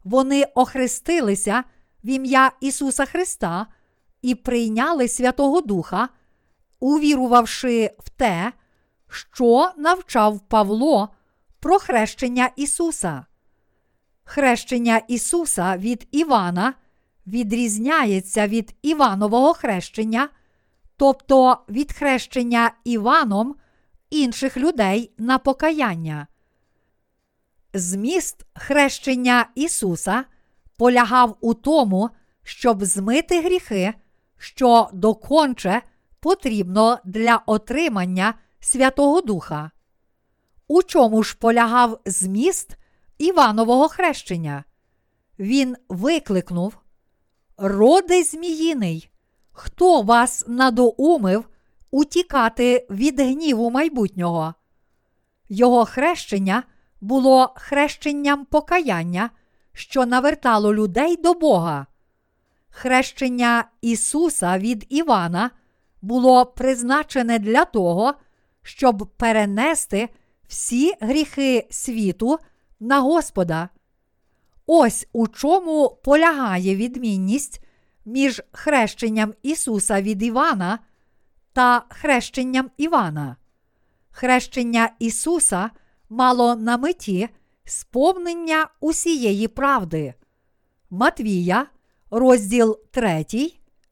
Вони 0.05 0.45
охрестилися 0.55 1.65
в 2.07 2.09
ім'я 2.09 2.53
Ісуса 2.61 3.05
Христа 3.05 3.67
і 4.23 4.35
прийняли 4.35 5.09
Святого 5.09 5.61
Духа, 5.61 6.09
увірувавши 6.81 7.91
в 7.99 8.11
те, 8.11 8.53
що 9.09 9.71
навчав 9.77 10.41
Павло 10.41 11.09
про 11.61 11.79
хрещення 11.79 12.51
Ісуса. 12.57 13.27
Хрещення 14.25 14.97
Ісуса 15.09 15.77
від 15.77 16.09
Івана 16.11 16.75
відрізняється 17.27 18.49
від 18.49 18.75
Іванового 18.83 19.55
хрещення, 19.55 20.29
тобто 20.97 21.59
від 21.69 21.93
хрещення 21.93 22.71
Іваном 22.85 23.55
інших 24.11 24.57
людей 24.57 25.13
на 25.19 25.39
покаяння. 25.39 26.27
Зміст 27.75 28.47
хрещення 28.55 29.49
Ісуса 29.55 30.25
полягав 30.77 31.37
у 31.41 31.55
тому, 31.55 32.11
щоб 32.43 32.85
змити 32.85 33.41
гріхи, 33.41 33.95
що 34.39 34.89
доконче 34.93 35.83
потрібно 36.21 36.99
для 37.05 37.43
отримання 37.47 38.35
Святого 38.61 39.21
Духа. 39.21 39.71
У 40.69 40.83
чому 40.83 41.23
ж 41.23 41.37
полягав 41.41 42.01
зміст 42.07 42.77
Іванового 43.19 43.89
хрещення? 43.89 44.65
Він 45.39 45.77
викликнув 45.89 46.79
Роди 47.57 48.23
Зміїний, 48.23 49.11
хто 49.53 50.03
вас 50.03 50.45
надоумив 50.49 51.45
утікати 51.91 52.87
від 52.91 53.21
гніву 53.21 53.71
майбутнього? 53.71 54.55
Його 55.49 55.85
хрещення 55.85 56.63
було 57.01 57.53
хрещенням 57.57 58.45
покаяння, 58.45 59.31
що 59.77 60.07
навертало 60.07 60.75
людей 60.75 61.17
до 61.17 61.35
Бога. 61.35 61.87
Хрещення 62.71 63.65
Ісуса 63.81 64.59
від 64.59 64.87
Івана 64.89 65.51
було 66.03 66.47
призначене 66.47 67.39
для 67.39 67.65
того, 67.65 68.15
щоб 68.63 69.11
перенести 69.17 70.09
всі 70.49 70.95
гріхи 71.01 71.67
світу 71.71 72.39
на 72.81 73.01
Господа. 73.01 73.69
Ось 74.67 75.09
у 75.13 75.29
чому 75.29 76.01
полягає 76.05 76.77
відмінність 76.77 77.65
між 78.05 78.43
хрещенням 78.53 79.35
Ісуса 79.43 80.03
від 80.03 80.23
Івана 80.23 80.79
та 81.53 81.85
хрещенням 81.89 82.71
Івана. 82.77 83.37
Хрещення 84.11 84.91
Ісуса 84.99 85.71
мало 86.09 86.57
на 86.57 86.77
меті 86.77 87.29
сповнення 87.67 88.69
усієї 88.81 89.49
правди. 89.49 90.15
Матвія, 90.91 91.67
розділ 92.11 92.81
3, 92.91 93.27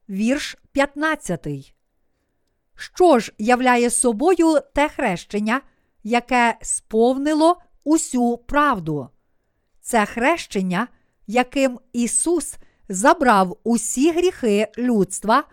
вірш 0.09 0.57
15. 0.73 1.75
Що 2.77 3.19
ж 3.19 3.33
являє 3.39 3.91
собою 3.91 4.61
те 4.75 4.89
хрещення, 4.89 5.61
яке 6.03 6.57
сповнило 6.63 7.57
усю 7.85 8.39
правду? 8.39 9.09
Це 9.81 10.07
хрещення, 10.07 10.89
яким 11.27 11.81
Ісус 11.93 12.57
забрав 12.89 13.57
усі 13.65 14.13
гріхи 14.13 14.69
людства, 14.79 15.45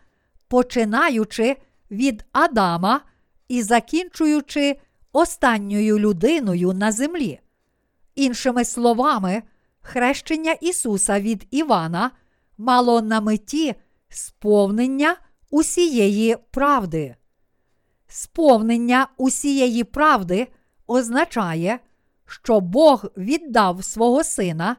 починаючи 0.48 1.58
від 1.92 2.26
Адама 2.32 3.02
і 3.48 3.64
закінчуючи 3.64 4.80
останньою 5.12 6.00
людиною 6.00 6.74
на 6.74 6.92
землі. 6.92 7.40
Іншими 8.16 8.66
словами, 8.66 9.44
хрещення 9.82 10.52
Ісуса 10.52 11.20
від 11.20 11.48
Івана 11.52 12.12
мало 12.58 13.02
на 13.02 13.22
меті 13.22 13.76
сповнення 14.10 15.16
усієї 15.50 16.38
правди. 16.52 17.16
Сповнення 18.08 19.08
усієї 19.18 19.84
правди 19.84 20.48
означає, 20.88 21.80
що 22.26 22.60
Бог 22.60 23.06
віддав 23.18 23.84
свого 23.84 24.24
Сина, 24.24 24.76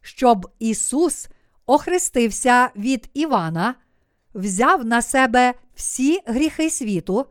щоб 0.00 0.50
Ісус 0.58 1.28
охрестився 1.66 2.70
від 2.76 3.10
Івана, 3.14 3.74
взяв 4.34 4.84
на 4.84 5.02
себе 5.02 5.54
всі 5.74 6.20
гріхи 6.26 6.70
світу, 6.70 7.26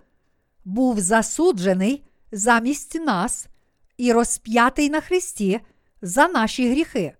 був 0.66 1.00
засуджений 1.00 2.04
замість 2.32 2.96
нас 2.96 3.48
і 3.98 4.14
розп'ятий 4.14 4.90
на 4.90 5.02
Христі 5.02 5.60
за 6.02 6.28
наші 6.28 6.70
гріхи. 6.70 7.14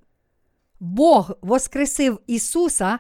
Бог 0.80 1.32
воскресив 1.42 2.20
Ісуса 2.28 3.00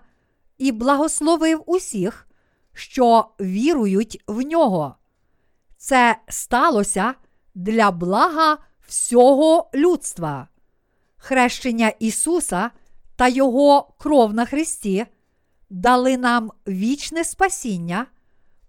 і 0.57 0.71
благословив 0.71 1.63
усіх, 1.65 2.27
що 2.73 3.25
вірують 3.39 4.23
в 4.27 4.41
нього. 4.41 4.95
Це 5.77 6.17
сталося 6.29 7.13
для 7.55 7.91
блага 7.91 8.57
всього 8.87 9.69
людства. 9.73 10.47
Хрещення 11.17 11.89
Ісуса 11.99 12.71
та 13.15 13.27
Його 13.27 13.93
кров 13.97 14.33
на 14.33 14.45
Христі 14.45 15.05
дали 15.69 16.17
нам 16.17 16.51
вічне 16.67 17.23
спасіння, 17.23 18.05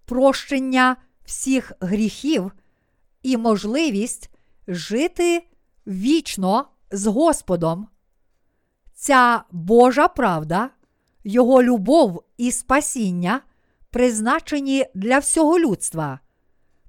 прощення 0.05 0.95
всіх 1.25 1.71
гріхів 1.79 2.51
і 3.23 3.37
можливість 3.37 4.29
жити 4.67 5.47
вічно 5.87 6.67
з 6.91 7.05
Господом. 7.05 7.87
Ця 8.93 9.43
Божа 9.51 10.07
правда, 10.07 10.69
Його 11.23 11.63
любов 11.63 12.23
і 12.37 12.51
спасіння 12.51 13.41
призначені 13.89 14.85
для 14.95 15.19
всього 15.19 15.59
людства. 15.59 16.19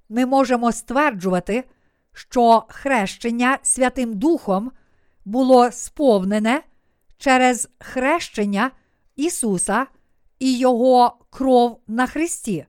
Ми 0.08 0.26
можемо 0.26 0.72
стверджувати, 0.72 1.64
що 2.12 2.64
хрещення 2.68 3.58
Святим 3.62 4.14
Духом 4.18 4.72
було 5.24 5.72
сповнене 5.72 6.62
через 7.18 7.68
хрещення 7.78 8.70
Ісуса 9.16 9.86
і 10.38 10.58
Його 10.58 11.18
кров 11.30 11.80
на 11.86 12.06
Христі. 12.06 12.66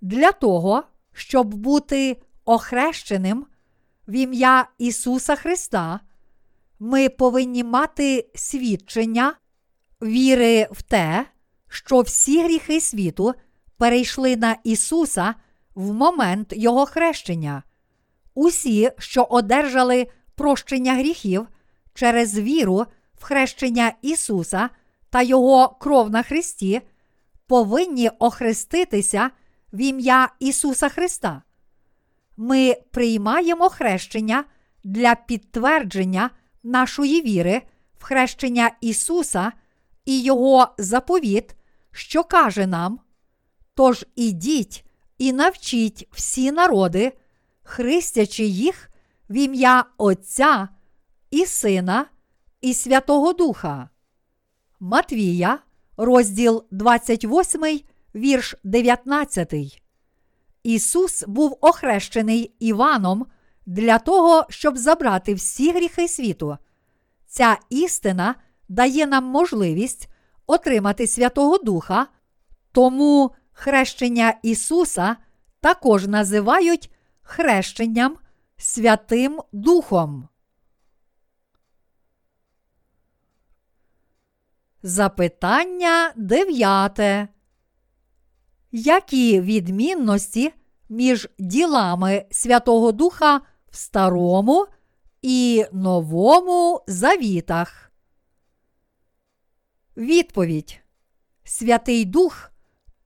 Для 0.00 0.32
того, 0.32 0.84
щоб 1.12 1.54
бути 1.54 2.22
охрещеним 2.44 3.46
в 4.10 4.12
ім'я 4.12 4.66
Ісуса 4.78 5.36
Христа, 5.36 6.00
ми 6.78 7.08
повинні 7.08 7.64
мати 7.64 8.30
свідчення 8.34 9.34
віри 10.02 10.68
в 10.72 10.82
те, 10.82 11.26
що 11.68 12.00
всі 12.00 12.42
гріхи 12.44 12.80
світу 12.80 13.34
перейшли 13.76 14.36
на 14.36 14.56
Ісуса 14.64 15.34
в 15.74 15.92
момент 15.92 16.52
Його 16.56 16.86
хрещення. 16.86 17.62
Усі, 18.34 18.90
що 18.98 19.22
одержали 19.22 20.06
прощення 20.34 20.94
гріхів 20.94 21.48
через 21.94 22.38
віру 22.38 22.86
в 23.14 23.24
хрещення 23.24 23.92
Ісуса 24.02 24.70
та 25.10 25.22
Його 25.22 25.68
кров 25.68 26.10
на 26.10 26.22
Христі, 26.22 26.80
повинні 27.46 28.10
охреститися 28.18 29.30
в 29.72 29.80
ім'я 29.80 30.28
Ісуса 30.40 30.88
Христа. 30.88 31.42
Ми 32.42 32.76
приймаємо 32.90 33.68
хрещення 33.68 34.44
для 34.84 35.14
підтвердження 35.14 36.30
нашої 36.62 37.22
віри 37.22 37.62
в 37.98 38.04
хрещення 38.04 38.70
Ісуса 38.80 39.52
і 40.04 40.22
Його 40.22 40.68
заповіт, 40.78 41.56
що 41.92 42.24
каже 42.24 42.66
нам: 42.66 43.00
Тож 43.74 44.06
ідіть 44.16 44.84
і 45.18 45.32
навчіть 45.32 46.08
всі 46.12 46.52
народи, 46.52 47.12
хрестячи 47.62 48.44
їх 48.44 48.90
в 49.30 49.36
ім'я 49.36 49.84
Отця 49.98 50.68
і 51.30 51.46
Сина 51.46 52.06
і 52.60 52.74
Святого 52.74 53.32
Духа. 53.32 53.88
Матвія, 54.80 55.58
розділ 55.96 56.64
28, 56.70 57.80
вірш 58.14 58.54
19. 58.64 59.82
Ісус 60.62 61.24
був 61.26 61.58
охрещений 61.60 62.54
Іваном 62.58 63.26
для 63.66 63.98
того, 63.98 64.46
щоб 64.48 64.76
забрати 64.76 65.34
всі 65.34 65.72
гріхи 65.72 66.08
світу. 66.08 66.58
Ця 67.26 67.58
істина 67.70 68.34
дає 68.68 69.06
нам 69.06 69.24
можливість 69.24 70.08
отримати 70.46 71.06
Святого 71.06 71.58
Духа, 71.58 72.06
тому 72.72 73.34
хрещення 73.52 74.34
Ісуса 74.42 75.16
також 75.60 76.06
називають 76.06 76.90
хрещенням 77.22 78.16
Святим 78.56 79.40
Духом. 79.52 80.28
Запитання 84.82 86.12
дев'яте. 86.16 87.28
Які 88.72 89.40
відмінності 89.40 90.52
між 90.88 91.28
ділами 91.38 92.24
Святого 92.30 92.92
Духа 92.92 93.40
в 93.70 93.76
Старому 93.76 94.66
і 95.22 95.64
Новому 95.72 96.82
Завітах? 96.86 97.92
Відповідь. 99.96 100.80
Святий 101.44 102.04
Дух 102.04 102.50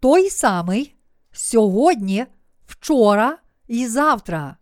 той 0.01 0.31
самий 0.31 0.95
сьогодні, 1.33 2.27
вчора 2.67 3.39
і 3.69 3.87
завтра. 3.87 4.57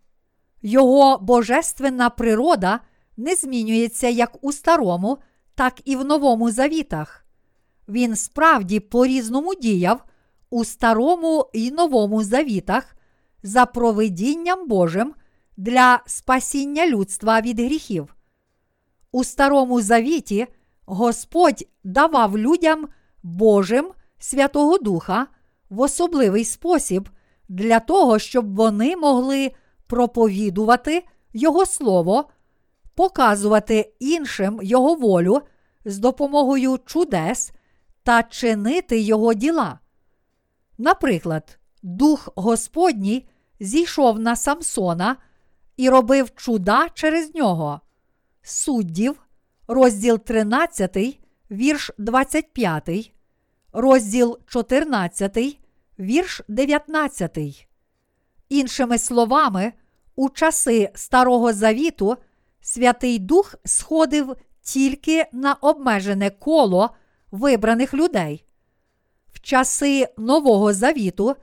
Його 0.61 1.17
божественна 1.17 2.09
природа 2.09 2.79
не 3.17 3.35
змінюється 3.35 4.07
як 4.07 4.43
у 4.43 4.51
старому, 4.51 5.17
так 5.55 5.81
і 5.85 5.95
в 5.95 6.05
новому 6.05 6.51
завітах. 6.51 7.25
Він 7.87 8.15
справді 8.15 8.79
по 8.79 9.05
різному 9.05 9.55
діяв 9.55 10.03
у 10.53 10.65
старому 10.65 11.49
і 11.53 11.71
новому 11.71 12.23
завітах 12.23 12.95
за 13.43 13.65
провидінням 13.65 14.67
Божим 14.67 15.13
для 15.57 15.99
спасіння 16.05 16.87
людства 16.87 17.41
від 17.41 17.59
гріхів. 17.59 18.15
У 19.11 19.23
старому 19.23 19.81
завіті 19.81 20.47
Господь 20.85 21.67
давав 21.83 22.37
людям 22.37 22.87
Божим 23.23 23.91
Святого 24.19 24.77
Духа 24.77 25.27
в 25.69 25.81
особливий 25.81 26.45
спосіб 26.45 27.09
для 27.49 27.79
того, 27.79 28.19
щоб 28.19 28.55
вони 28.55 28.95
могли 28.95 29.51
проповідувати 29.87 31.03
Його 31.33 31.65
Слово, 31.65 32.29
показувати 32.95 33.93
іншим 33.99 34.59
Його 34.63 34.95
волю 34.95 35.41
з 35.85 35.97
допомогою 35.97 36.79
чудес 36.85 37.51
та 38.03 38.23
чинити 38.23 38.99
Його 38.99 39.33
діла. 39.33 39.79
Наприклад, 40.77 41.59
Дух 41.83 42.29
Господній 42.35 43.27
зійшов 43.59 44.19
на 44.19 44.35
Самсона 44.35 45.17
і 45.77 45.89
робив 45.89 46.35
чуда 46.35 46.89
через 46.93 47.35
нього. 47.35 47.81
Суддів, 48.41 49.23
розділ 49.67 50.19
13, 50.19 50.97
вірш 51.51 51.91
25, 51.97 53.13
розділ 53.73 54.39
14, 54.47 55.59
вірш 55.99 56.41
19. 56.47 57.67
Іншими 58.49 58.97
словами, 58.97 59.73
у 60.15 60.29
часи 60.29 60.91
Старого 60.95 61.53
Завіту 61.53 62.17
Святий 62.61 63.19
Дух 63.19 63.55
сходив 63.65 64.35
тільки 64.61 65.25
на 65.31 65.53
обмежене 65.53 66.29
коло 66.29 66.89
вибраних 67.31 67.93
людей. 67.93 68.45
В 69.33 69.39
часи 69.41 70.07
Нового 70.17 70.73
Завіту, 70.73 71.35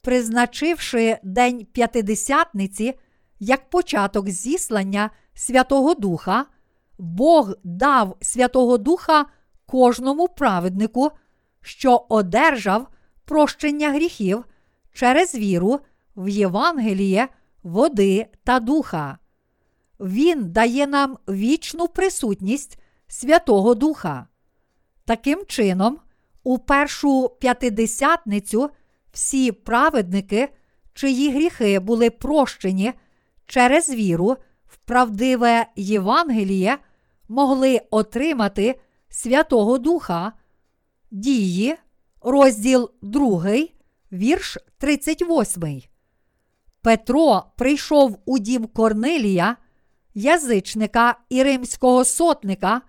призначивши 0.00 1.18
День 1.22 1.66
П'ятидесятниці 1.72 2.94
як 3.40 3.70
початок 3.70 4.30
зіслання 4.30 5.10
Святого 5.34 5.94
Духа, 5.94 6.46
Бог 6.98 7.54
дав 7.64 8.16
Святого 8.20 8.78
Духа 8.78 9.26
кожному 9.66 10.28
праведнику, 10.28 11.10
що 11.60 12.06
одержав 12.08 12.88
прощення 13.24 13.92
гріхів 13.92 14.44
через 14.92 15.34
віру 15.34 15.80
в 16.16 16.28
Євангеліє, 16.28 17.28
води 17.62 18.26
та 18.44 18.60
духа. 18.60 19.18
Він 20.00 20.52
дає 20.52 20.86
нам 20.86 21.18
вічну 21.28 21.88
присутність 21.88 22.78
Святого 23.06 23.74
Духа. 23.74 24.26
Таким 25.04 25.46
чином, 25.46 25.98
у 26.44 26.58
першу 26.58 27.28
п'ятидесятницю 27.40 28.70
всі 29.12 29.52
праведники, 29.52 30.48
чиї 30.94 31.30
гріхи 31.30 31.80
були 31.80 32.10
прощені 32.10 32.92
через 33.46 33.90
віру 33.90 34.36
в 34.66 34.76
правдиве 34.76 35.66
Євангеліє, 35.76 36.78
могли 37.28 37.80
отримати 37.90 38.80
Святого 39.08 39.78
Духа, 39.78 40.32
дії, 41.10 41.76
розділ 42.20 42.90
2, 43.02 43.44
вірш 44.12 44.58
38. 44.78 45.82
Петро 46.82 47.42
прийшов 47.56 48.18
у 48.24 48.38
дім 48.38 48.66
Корнилія, 48.66 49.56
язичника 50.14 51.18
і 51.28 51.42
римського 51.42 52.04
сотника, 52.04 52.82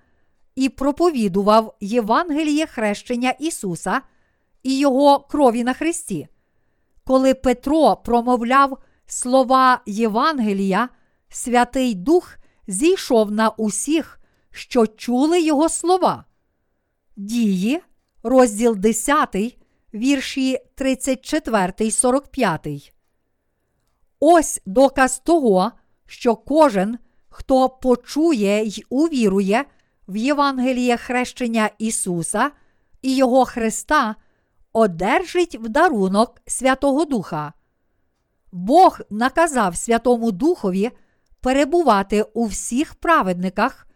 і 0.55 0.69
проповідував 0.69 1.75
Євангеліє 1.79 2.65
хрещення 2.65 3.29
Ісуса 3.29 4.01
і 4.63 4.79
Його 4.79 5.19
крові 5.19 5.63
на 5.63 5.73
Христі. 5.73 6.27
Коли 7.03 7.33
Петро 7.33 7.95
промовляв 7.95 8.77
слова 9.05 9.81
Євангелія, 9.85 10.89
Святий 11.29 11.95
Дух 11.95 12.37
зійшов 12.67 13.31
на 13.31 13.49
усіх, 13.49 14.19
що 14.51 14.87
чули 14.87 15.41
Його 15.41 15.69
слова. 15.69 16.25
Дії, 17.15 17.81
розділ 18.23 18.75
10, 18.75 19.57
вірші 19.93 20.59
34, 20.75 21.91
45. 21.91 22.93
Ось 24.19 24.61
доказ 24.65 25.19
того, 25.19 25.71
що 26.05 26.35
кожен, 26.35 26.97
хто 27.29 27.69
почує 27.69 28.63
й 28.63 28.85
увірує 28.89 29.65
в 30.07 30.15
Євангеліє 30.15 30.97
хрещення 30.97 31.69
Ісуса 31.77 32.51
і 33.01 33.15
Його 33.15 33.45
Христа, 33.45 34.15
одержить 34.73 35.55
в 35.55 35.69
дарунок 35.69 36.41
Святого 36.47 37.05
Духа. 37.05 37.53
Бог 38.51 38.99
наказав 39.09 39.75
Святому 39.75 40.31
Духові 40.31 40.91
перебувати 41.41 42.21
у 42.21 42.45
всіх 42.45 42.95
праведниках, 42.95 43.87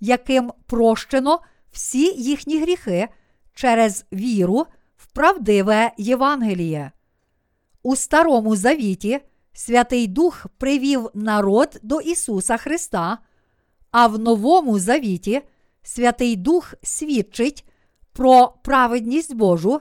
яким 0.00 0.52
прощено 0.66 1.40
всі 1.72 2.22
їхні 2.22 2.60
гріхи 2.60 3.08
через 3.54 4.04
віру 4.12 4.66
в 4.96 5.06
правдиве 5.06 5.92
Євангеліє. 5.98 6.92
У 7.82 7.96
Старому 7.96 8.56
Завіті 8.56 9.20
Святий 9.52 10.06
Дух 10.06 10.46
привів 10.58 11.10
народ 11.14 11.80
до 11.82 12.00
Ісуса 12.00 12.56
Христа, 12.56 13.18
а 13.90 14.06
в 14.06 14.18
Новому 14.18 14.78
Завіті 14.78 15.42
Святий 15.86 16.36
Дух 16.36 16.74
свідчить 16.82 17.64
про 18.12 18.48
праведність 18.64 19.34
Божу 19.34 19.80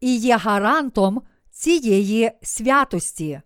і 0.00 0.16
є 0.16 0.36
гарантом 0.36 1.22
цієї 1.50 2.32
святості. 2.42 3.40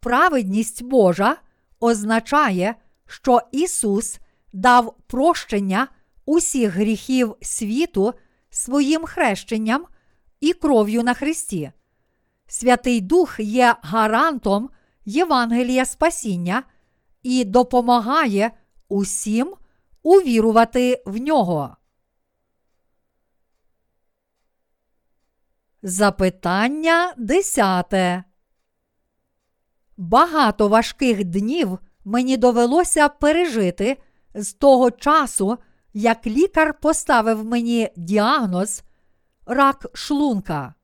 Праведність 0.00 0.82
Божа 0.82 1.36
означає, 1.80 2.74
що 3.06 3.40
Ісус 3.52 4.18
дав 4.52 4.96
прощення 5.06 5.88
усіх 6.24 6.72
гріхів 6.72 7.34
світу 7.42 8.14
своїм 8.50 9.04
хрещенням 9.04 9.86
і 10.40 10.52
кров'ю 10.52 11.02
на 11.02 11.14
Христі. 11.14 11.72
Святий 12.46 13.00
Дух 13.00 13.40
є 13.40 13.76
гарантом 13.82 14.70
Євангелія 15.04 15.84
Спасіння 15.84 16.62
і 17.22 17.44
допомагає 17.44 18.50
усім 18.88 19.54
увірувати 20.04 21.02
в 21.06 21.16
нього. 21.16 21.76
Запитання 25.82 27.14
десяте. 27.16 28.24
Багато 29.96 30.68
важких 30.68 31.24
днів 31.24 31.78
мені 32.04 32.36
довелося 32.36 33.08
пережити 33.08 33.98
з 34.34 34.52
того 34.52 34.90
часу, 34.90 35.58
як 35.94 36.26
лікар 36.26 36.80
поставив 36.80 37.44
мені 37.44 37.90
діагноз 37.96 38.82
рак 39.46 39.86
шлунка. 39.92 40.74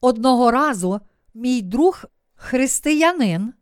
Одного 0.00 0.50
разу 0.50 1.00
мій 1.34 1.62
друг 1.62 2.04
християнин 2.34 3.52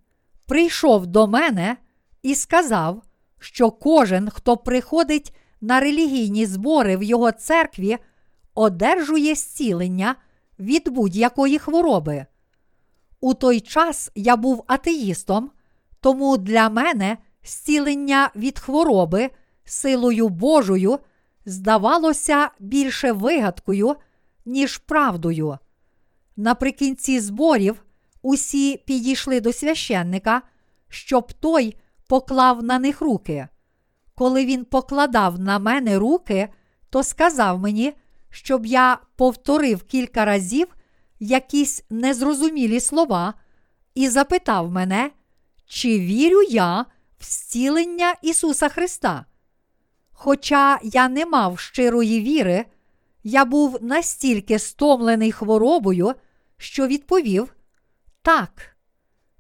прийшов 0.46 1.06
до 1.06 1.26
мене 1.26 1.76
і 2.22 2.34
сказав, 2.34 3.02
що 3.42 3.70
кожен, 3.70 4.30
хто 4.30 4.56
приходить 4.56 5.36
на 5.60 5.80
релігійні 5.80 6.46
збори 6.46 6.96
в 6.96 7.02
його 7.02 7.32
церкві, 7.32 7.98
одержує 8.54 9.34
зцілення 9.34 10.14
від 10.58 10.88
будь-якої 10.88 11.58
хвороби. 11.58 12.26
У 13.20 13.34
той 13.34 13.60
час 13.60 14.10
я 14.14 14.36
був 14.36 14.64
атеїстом, 14.66 15.50
Тому 16.00 16.36
для 16.36 16.68
мене 16.68 17.18
зцілення 17.44 18.30
від 18.36 18.58
хвороби 18.58 19.30
силою 19.64 20.28
Божою 20.28 20.98
здавалося 21.46 22.48
більше 22.58 23.12
вигадкою, 23.12 23.96
ніж 24.44 24.78
правдою. 24.78 25.58
Наприкінці 26.36 27.20
зборів 27.20 27.84
усі 28.22 28.76
підійшли 28.76 29.40
до 29.40 29.52
священника, 29.52 30.42
щоб 30.88 31.32
той 31.32 31.76
поклав 32.08 32.62
на 32.62 32.78
них 32.78 33.00
руки. 33.00 33.48
Коли 34.14 34.46
він 34.46 34.64
покладав 34.64 35.38
на 35.38 35.58
мене 35.58 35.98
руки, 35.98 36.48
то 36.90 37.02
сказав 37.02 37.58
мені, 37.58 37.92
щоб 38.30 38.66
я 38.66 38.98
повторив 39.16 39.82
кілька 39.82 40.24
разів 40.24 40.66
якісь 41.20 41.84
незрозумілі 41.90 42.80
слова 42.80 43.34
і 43.94 44.08
запитав 44.08 44.70
мене, 44.70 45.10
чи 45.66 45.98
вірю 45.98 46.42
я 46.42 46.86
в 47.20 47.24
зцілення 47.24 48.14
Ісуса 48.22 48.68
Христа. 48.68 49.26
Хоча 50.12 50.78
я 50.82 51.08
не 51.08 51.26
мав 51.26 51.58
щирої 51.58 52.20
віри, 52.20 52.64
я 53.24 53.44
був 53.44 53.78
настільки 53.82 54.58
стомлений 54.58 55.32
хворобою, 55.32 56.14
що 56.56 56.86
відповів 56.86 57.54
так. 58.22 58.76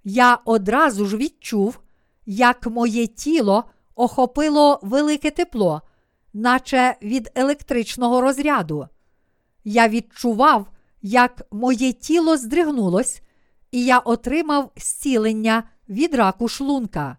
Я 0.04 0.38
одразу 0.44 1.06
ж 1.06 1.16
відчув, 1.16 1.81
як 2.26 2.66
моє 2.66 3.06
тіло 3.06 3.64
охопило 3.94 4.80
велике 4.82 5.30
тепло, 5.30 5.82
наче 6.32 6.96
від 7.02 7.30
електричного 7.34 8.20
розряду. 8.20 8.88
Я 9.64 9.88
відчував, 9.88 10.66
як 11.02 11.42
моє 11.50 11.92
тіло 11.92 12.36
здригнулось, 12.36 13.22
і 13.70 13.84
я 13.84 13.98
отримав 13.98 14.70
зцілення 14.76 15.62
від 15.88 16.14
раку 16.14 16.48
шлунка. 16.48 17.16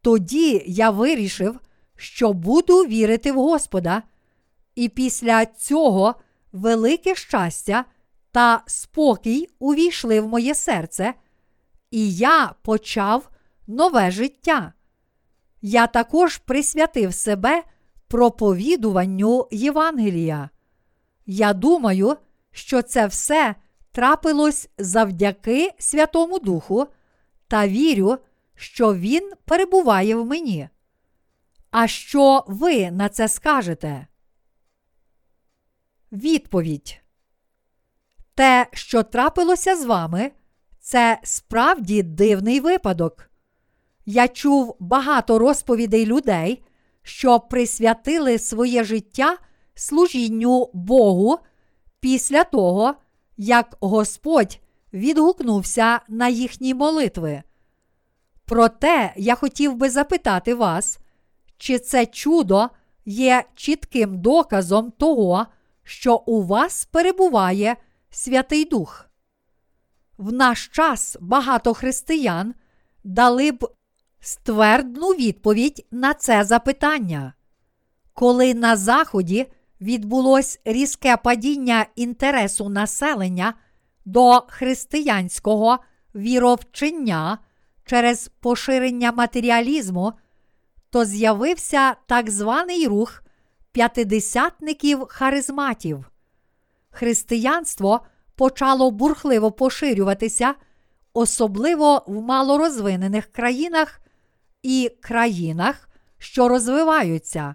Тоді 0.00 0.64
я 0.66 0.90
вирішив, 0.90 1.60
що 1.96 2.32
буду 2.32 2.82
вірити 2.82 3.32
в 3.32 3.36
Господа, 3.36 4.02
і 4.74 4.88
після 4.88 5.46
цього 5.46 6.14
велике 6.52 7.14
щастя 7.14 7.84
та 8.32 8.62
спокій 8.66 9.48
увійшли 9.58 10.20
в 10.20 10.28
моє 10.28 10.54
серце, 10.54 11.14
і 11.90 12.14
я 12.14 12.54
почав 12.62 13.30
нове 13.70 14.10
життя. 14.10 14.72
Я 15.62 15.86
також 15.86 16.36
присвятив 16.36 17.14
себе 17.14 17.62
проповідуванню 18.08 19.48
Євангелія. 19.50 20.50
Я 21.26 21.52
думаю, 21.52 22.16
що 22.52 22.82
це 22.82 23.06
все 23.06 23.54
трапилось 23.92 24.68
завдяки 24.78 25.70
Святому 25.78 26.38
Духу 26.38 26.86
та 27.48 27.68
вірю, 27.68 28.18
що 28.54 28.94
Він 28.94 29.32
перебуває 29.44 30.16
в 30.16 30.26
мені. 30.26 30.68
А 31.70 31.86
що 31.86 32.44
ви 32.48 32.90
на 32.90 33.08
це 33.08 33.28
скажете? 33.28 34.06
Відповідь. 36.12 37.00
Те, 38.34 38.66
що 38.72 39.02
трапилося 39.02 39.76
з 39.76 39.84
вами, 39.84 40.30
це 40.80 41.20
справді 41.22 42.02
дивний 42.02 42.60
випадок. 42.60 43.29
Я 44.12 44.28
чув 44.28 44.76
багато 44.80 45.38
розповідей 45.38 46.06
людей, 46.06 46.62
що 47.02 47.40
присвятили 47.40 48.38
своє 48.38 48.84
життя 48.84 49.38
служінню 49.74 50.70
Богу 50.74 51.38
після 52.00 52.44
того, 52.44 52.94
як 53.36 53.76
Господь 53.80 54.60
відгукнувся 54.92 56.00
на 56.08 56.28
їхні 56.28 56.74
молитви. 56.74 57.42
Проте 58.44 59.12
я 59.16 59.34
хотів 59.34 59.74
би 59.74 59.90
запитати 59.90 60.54
вас, 60.54 60.98
чи 61.58 61.78
це 61.78 62.06
чудо 62.06 62.68
є 63.04 63.44
чітким 63.54 64.20
доказом 64.20 64.90
того, 64.90 65.46
що 65.82 66.16
у 66.16 66.42
вас 66.42 66.84
перебуває 66.84 67.76
Святий 68.10 68.64
Дух. 68.64 69.06
В 70.18 70.32
наш 70.32 70.68
час 70.68 71.16
багато 71.20 71.74
християн 71.74 72.54
дали 73.04 73.52
б 73.52 73.68
ствердну 74.20 75.08
відповідь 75.08 75.86
на 75.90 76.14
це 76.14 76.44
запитання. 76.44 77.34
Коли 78.14 78.54
на 78.54 78.76
Заході 78.76 79.46
відбулось 79.80 80.60
різке 80.64 81.16
падіння 81.16 81.86
інтересу 81.96 82.68
населення 82.68 83.54
до 84.04 84.44
християнського 84.48 85.78
віровчення 86.14 87.38
через 87.84 88.28
поширення 88.40 89.12
матеріалізму, 89.12 90.12
то 90.90 91.04
з'явився 91.04 91.94
так 92.06 92.30
званий 92.30 92.86
рух 92.86 93.22
п'ятидесятників 93.72 95.04
харизматів. 95.08 96.10
Християнство 96.90 98.00
почало 98.36 98.90
бурхливо 98.90 99.52
поширюватися, 99.52 100.54
особливо 101.12 102.04
в 102.06 102.22
малорозвинених 102.22 103.26
країнах 103.26 104.00
і 104.62 104.90
країнах, 105.00 105.88
що 106.18 106.48
розвиваються. 106.48 107.54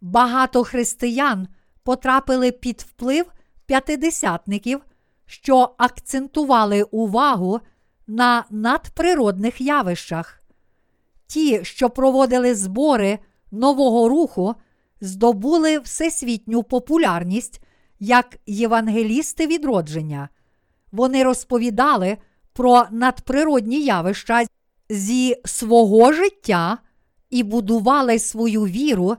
Багато 0.00 0.64
християн 0.64 1.48
потрапили 1.82 2.52
під 2.52 2.80
вплив 2.80 3.26
п'ятидесятників, 3.66 4.80
що 5.26 5.74
акцентували 5.78 6.82
увагу 6.82 7.60
на 8.06 8.44
надприродних 8.50 9.60
явищах. 9.60 10.42
Ті, 11.26 11.64
що 11.64 11.90
проводили 11.90 12.54
збори 12.54 13.18
нового 13.50 14.08
руху, 14.08 14.54
здобули 15.00 15.78
всесвітню 15.78 16.62
популярність 16.62 17.60
як 18.00 18.38
євангелісти 18.46 19.46
відродження. 19.46 20.28
Вони 20.92 21.24
розповідали 21.24 22.16
про 22.52 22.84
надприродні 22.90 23.84
явища 23.84 24.44
зі 24.90 25.36
свого 25.44 26.12
життя 26.12 26.78
і 27.30 27.42
будували 27.42 28.18
свою 28.18 28.62
віру 28.66 29.16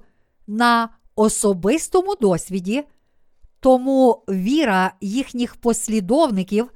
на 0.47 0.89
особистому 1.15 2.15
досвіді, 2.15 2.83
тому 3.59 4.23
віра 4.29 4.93
їхніх 5.01 5.55
послідовників 5.55 6.71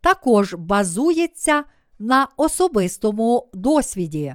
також 0.00 0.54
базується 0.54 1.64
на 1.98 2.28
особистому 2.36 3.50
досвіді. 3.54 4.34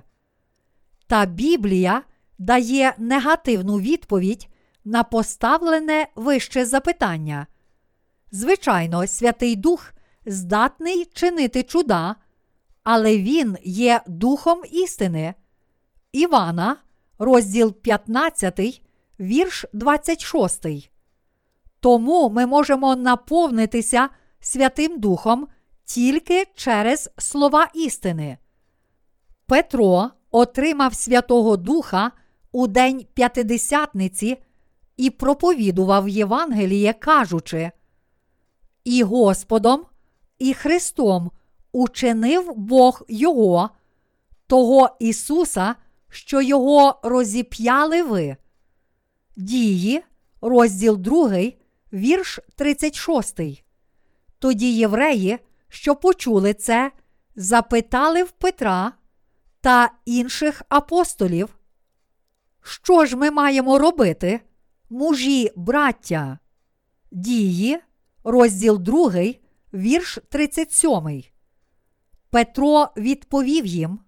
Та 1.08 1.26
Біблія 1.26 2.02
дає 2.38 2.94
негативну 2.98 3.80
відповідь 3.80 4.48
на 4.86 5.04
поставлене 5.04 6.08
вище 6.16 6.66
запитання. 6.66 7.48
Звичайно, 8.32 9.08
Святий 9.08 9.56
Дух 9.56 9.94
здатний 10.26 11.06
чинити 11.14 11.64
чуда, 11.64 12.16
але 12.90 13.18
Він 13.18 13.58
є 13.64 14.02
Духом 14.08 14.62
істини. 14.72 15.34
Івана, 16.12 16.78
розділ 17.20 17.74
15, 17.74 18.82
вірш 19.20 19.66
26. 19.74 20.90
Тому 21.80 22.30
ми 22.30 22.46
можемо 22.46 22.96
наповнитися 22.96 24.10
Святим 24.40 25.00
Духом 25.00 25.48
тільки 25.86 26.46
через 26.56 27.10
слова 27.18 27.68
істини. 27.74 28.38
Петро 29.46 30.10
отримав 30.32 30.96
Святого 30.96 31.58
Духа 31.58 32.12
у 32.52 32.68
День 32.68 33.06
П'ятидесятниці 33.14 34.38
і 34.98 35.10
проповідував 35.10 36.10
Євангеліє, 36.10 36.94
кажучи, 36.94 37.72
і 38.84 39.04
Господом, 39.04 39.86
і 40.40 40.54
Христом 40.54 41.32
учинив 41.78 42.54
Бог 42.56 43.02
Його, 43.08 43.70
того 44.48 44.90
Ісуса, 45.00 45.76
що 46.10 46.42
Його 46.42 47.00
розіп'яли 47.04 48.04
ви. 48.04 48.38
Дії, 49.36 50.04
розділ 50.42 50.98
2, 50.98 51.38
вірш 51.94 52.40
36. 52.56 53.40
Тоді 54.40 54.76
євреї, 54.76 55.40
що 55.70 55.96
почули 55.96 56.54
це, 56.54 56.92
запитали 57.36 58.24
в 58.24 58.32
Петра 58.32 58.92
та 59.62 59.92
інших 60.06 60.62
апостолів, 60.70 61.58
що 62.62 63.06
ж 63.06 63.18
ми 63.18 63.32
маємо 63.32 63.80
робити, 63.80 64.42
мужі 64.90 65.52
браття? 65.56 66.40
Дії, 67.12 67.80
розділ 68.24 68.80
2, 68.80 69.12
вірш 69.74 70.20
37. 70.30 71.37
Петро 72.30 72.90
відповів 72.98 73.66
їм: 73.66 74.00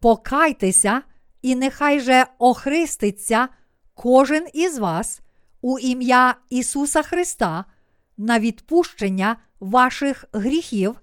Покайтеся, 0.00 1.02
і 1.42 1.54
нехай 1.54 2.00
же 2.00 2.26
охриститься 2.38 3.48
кожен 3.94 4.46
із 4.52 4.78
вас 4.78 5.20
у 5.60 5.78
ім'я 5.78 6.34
Ісуса 6.50 7.02
Христа 7.02 7.64
на 8.16 8.38
відпущення 8.38 9.36
ваших 9.60 10.24
гріхів 10.32 11.00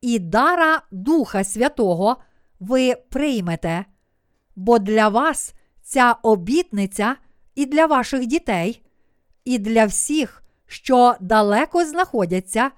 і 0.00 0.18
дара 0.18 0.82
Духа 0.90 1.44
Святого 1.44 2.16
ви 2.60 2.94
приймете, 2.94 3.84
бо 4.56 4.78
для 4.78 5.08
вас 5.08 5.54
ця 5.82 6.12
обітниця 6.22 7.16
і 7.54 7.66
для 7.66 7.86
ваших 7.86 8.26
дітей, 8.26 8.82
і 9.44 9.58
для 9.58 9.84
всіх, 9.84 10.42
що 10.66 11.14
далеко 11.20 11.84
знаходяться, 11.84 12.70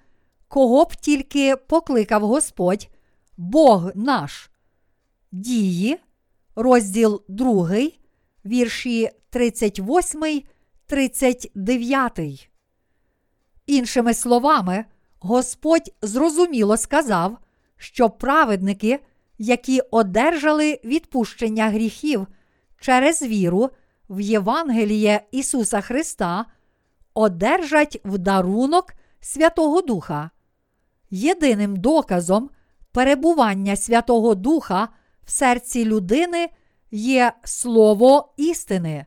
кого 0.50 0.84
б 0.84 0.96
тільки 0.96 1.56
покликав 1.56 2.26
Господь, 2.26 2.88
Бог 3.36 3.90
наш. 3.94 4.50
Дії, 5.32 5.98
розділ 6.56 7.22
2, 7.28 7.70
вірші 8.44 9.10
38, 9.30 10.42
39. 10.86 12.50
Іншими 13.66 14.14
словами, 14.14 14.84
Господь 15.20 15.92
зрозуміло 16.02 16.76
сказав, 16.76 17.38
що 17.76 18.10
праведники, 18.10 19.00
які 19.38 19.80
одержали 19.80 20.80
відпущення 20.84 21.68
гріхів 21.68 22.26
через 22.80 23.22
віру 23.22 23.70
в 24.08 24.20
Євангеліє 24.20 25.26
Ісуса 25.30 25.80
Христа, 25.80 26.46
одержать 27.14 28.00
в 28.04 28.18
дарунок 28.18 28.92
Святого 29.20 29.82
Духа. 29.82 30.30
Єдиним 31.10 31.76
доказом 31.76 32.50
перебування 32.92 33.76
Святого 33.76 34.34
Духа 34.34 34.88
в 35.24 35.30
серці 35.30 35.84
людини 35.84 36.48
є 36.90 37.32
Слово 37.44 38.34
істини. 38.36 39.06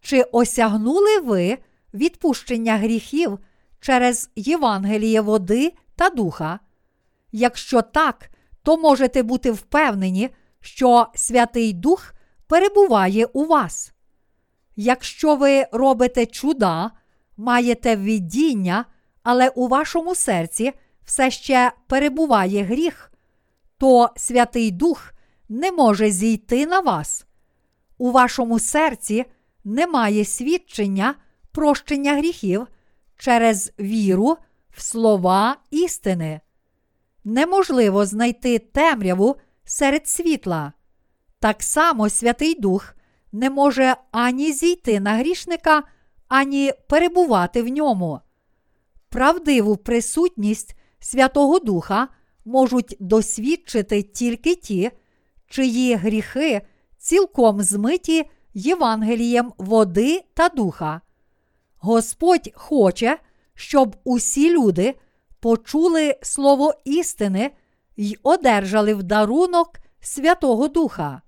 Чи 0.00 0.22
осягнули 0.22 1.18
ви 1.20 1.58
відпущення 1.94 2.76
гріхів 2.76 3.38
через 3.80 4.30
Євангеліє 4.36 5.20
води 5.20 5.72
та 5.96 6.10
духа? 6.10 6.60
Якщо 7.32 7.82
так, 7.82 8.30
то 8.62 8.76
можете 8.76 9.22
бути 9.22 9.50
впевнені, 9.50 10.30
що 10.60 11.06
Святий 11.14 11.72
Дух 11.72 12.14
перебуває 12.46 13.26
у 13.26 13.44
вас. 13.44 13.92
Якщо 14.76 15.36
ви 15.36 15.66
робите 15.72 16.26
чуда, 16.26 16.90
маєте 17.36 17.96
видіння, 17.96 18.84
але 19.22 19.48
у 19.48 19.68
вашому 19.68 20.14
серці 20.14 20.72
все 21.12 21.30
ще 21.30 21.72
перебуває 21.86 22.62
гріх, 22.62 23.12
то 23.78 24.10
Святий 24.16 24.70
Дух 24.70 25.14
не 25.48 25.72
може 25.72 26.10
зійти 26.10 26.66
на 26.66 26.80
вас. 26.80 27.26
У 27.98 28.10
вашому 28.10 28.58
серці 28.58 29.24
немає 29.64 30.24
свідчення 30.24 31.14
прощення 31.50 32.16
гріхів 32.16 32.66
через 33.18 33.72
віру 33.80 34.36
в 34.70 34.82
слова 34.82 35.56
істини. 35.70 36.40
Неможливо 37.24 38.06
знайти 38.06 38.58
темряву 38.58 39.36
серед 39.64 40.08
світла. 40.08 40.72
Так 41.38 41.62
само 41.62 42.08
Святий 42.08 42.60
Дух 42.60 42.94
не 43.32 43.50
може 43.50 43.96
ані 44.10 44.52
зійти 44.52 45.00
на 45.00 45.16
грішника, 45.16 45.82
ані 46.28 46.72
перебувати 46.88 47.62
в 47.62 47.68
ньому. 47.68 48.20
Правдиву 49.08 49.76
присутність 49.76 50.76
Святого 51.02 51.58
Духа 51.58 52.08
можуть 52.44 52.96
досвідчити 53.00 54.02
тільки 54.02 54.54
ті, 54.54 54.90
чиї 55.46 55.94
гріхи 55.94 56.62
цілком 56.98 57.62
змиті 57.62 58.30
Євангелієм 58.54 59.52
води 59.58 60.24
та 60.34 60.48
духа. 60.48 61.00
Господь 61.76 62.50
хоче, 62.54 63.18
щоб 63.54 63.96
усі 64.04 64.50
люди 64.50 64.94
почули 65.40 66.16
слово 66.22 66.74
істини 66.84 67.50
й 67.96 68.18
одержали 68.22 68.94
в 68.94 69.02
дарунок 69.02 69.78
Святого 70.00 70.68
Духа. 70.68 71.22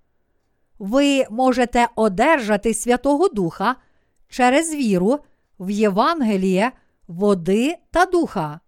Ви 0.79 1.25
можете 1.31 1.89
одержати 1.97 2.75
Святого 2.75 3.29
Духа 3.29 3.77
через 4.29 4.75
віру 4.75 5.19
в 5.59 5.71
Євангеліє 5.71 6.73
води 7.09 7.77
та 7.91 8.05
духа. 8.05 8.61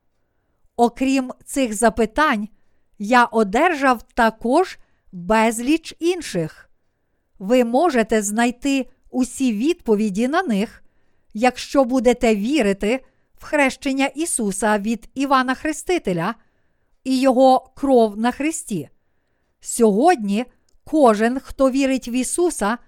Окрім 0.77 1.33
цих 1.45 1.75
запитань, 1.75 2.49
я 2.99 3.25
одержав 3.25 4.03
також 4.03 4.79
безліч 5.13 5.95
інших. 5.99 6.71
Ви 7.39 7.65
можете 7.65 8.23
знайти 8.23 8.91
усі 9.11 9.53
відповіді 9.53 10.29
на 10.29 10.43
них, 10.43 10.83
якщо 11.35 11.85
будете 11.85 12.37
вірити 12.37 13.05
в 13.35 13.45
хрещення 13.45 14.07
Ісуса 14.07 14.79
від 14.79 15.09
Івана 15.15 15.55
Хрестителя 15.55 16.35
і 17.05 17.21
Його 17.21 17.73
кров 17.77 18.19
на 18.19 18.31
Христі. 18.31 18.89
Сьогодні 19.61 20.45
кожен, 20.85 21.41
хто 21.41 21.71
вірить 21.71 22.09
в 22.09 22.11
Ісуса, 22.11 22.79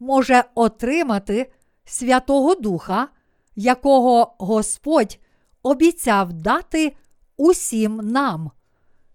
може 0.00 0.44
отримати 0.54 1.52
Святого 1.84 2.54
Духа, 2.54 3.08
якого 3.56 4.34
Господь 4.38 5.18
обіцяв 5.62 6.32
дати 6.32 6.96
усім 7.36 7.96
нам. 7.96 8.50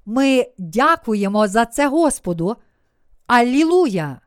Ми 0.05 0.47
дякуємо 0.57 1.47
за 1.47 1.65
це 1.65 1.87
Господу. 1.87 2.55
Аллілуя! 3.27 4.21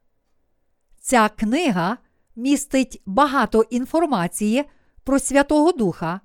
Ця 1.00 1.28
книга 1.28 1.96
містить 2.36 3.02
багато 3.06 3.62
інформації 3.62 4.64
про 5.04 5.18
Святого 5.18 5.72
Духа. 5.72 6.20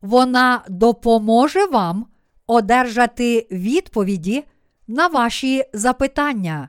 Вона 0.00 0.64
допоможе 0.68 1.66
вам 1.66 2.06
одержати 2.46 3.46
відповіді 3.50 4.44
на 4.88 5.06
ваші 5.06 5.64
запитання. 5.72 6.68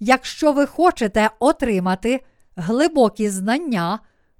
Якщо 0.00 0.52
ви 0.52 0.66
хочете 0.66 1.30
отримати 1.38 2.24
глибокі 2.56 3.28
знання 3.28 3.98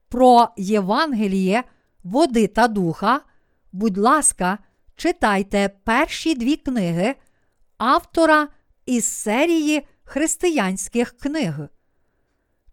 про 0.09 0.49
Євангеліє, 0.57 1.65
води 2.05 2.47
та 2.47 2.69
духа, 2.69 3.21
будь 3.73 3.99
ласка, 3.99 4.59
читайте 4.97 5.71
перші 5.85 6.35
дві 6.35 6.57
книги 6.57 7.15
автора 7.79 8.49
із 8.87 9.05
серії 9.05 9.87
християнських 10.05 11.19
книг. 11.19 11.59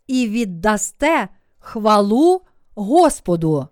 і 0.07 0.27
віддасте 0.27 1.27
хвалу 1.59 2.41
Господу. 2.75 3.67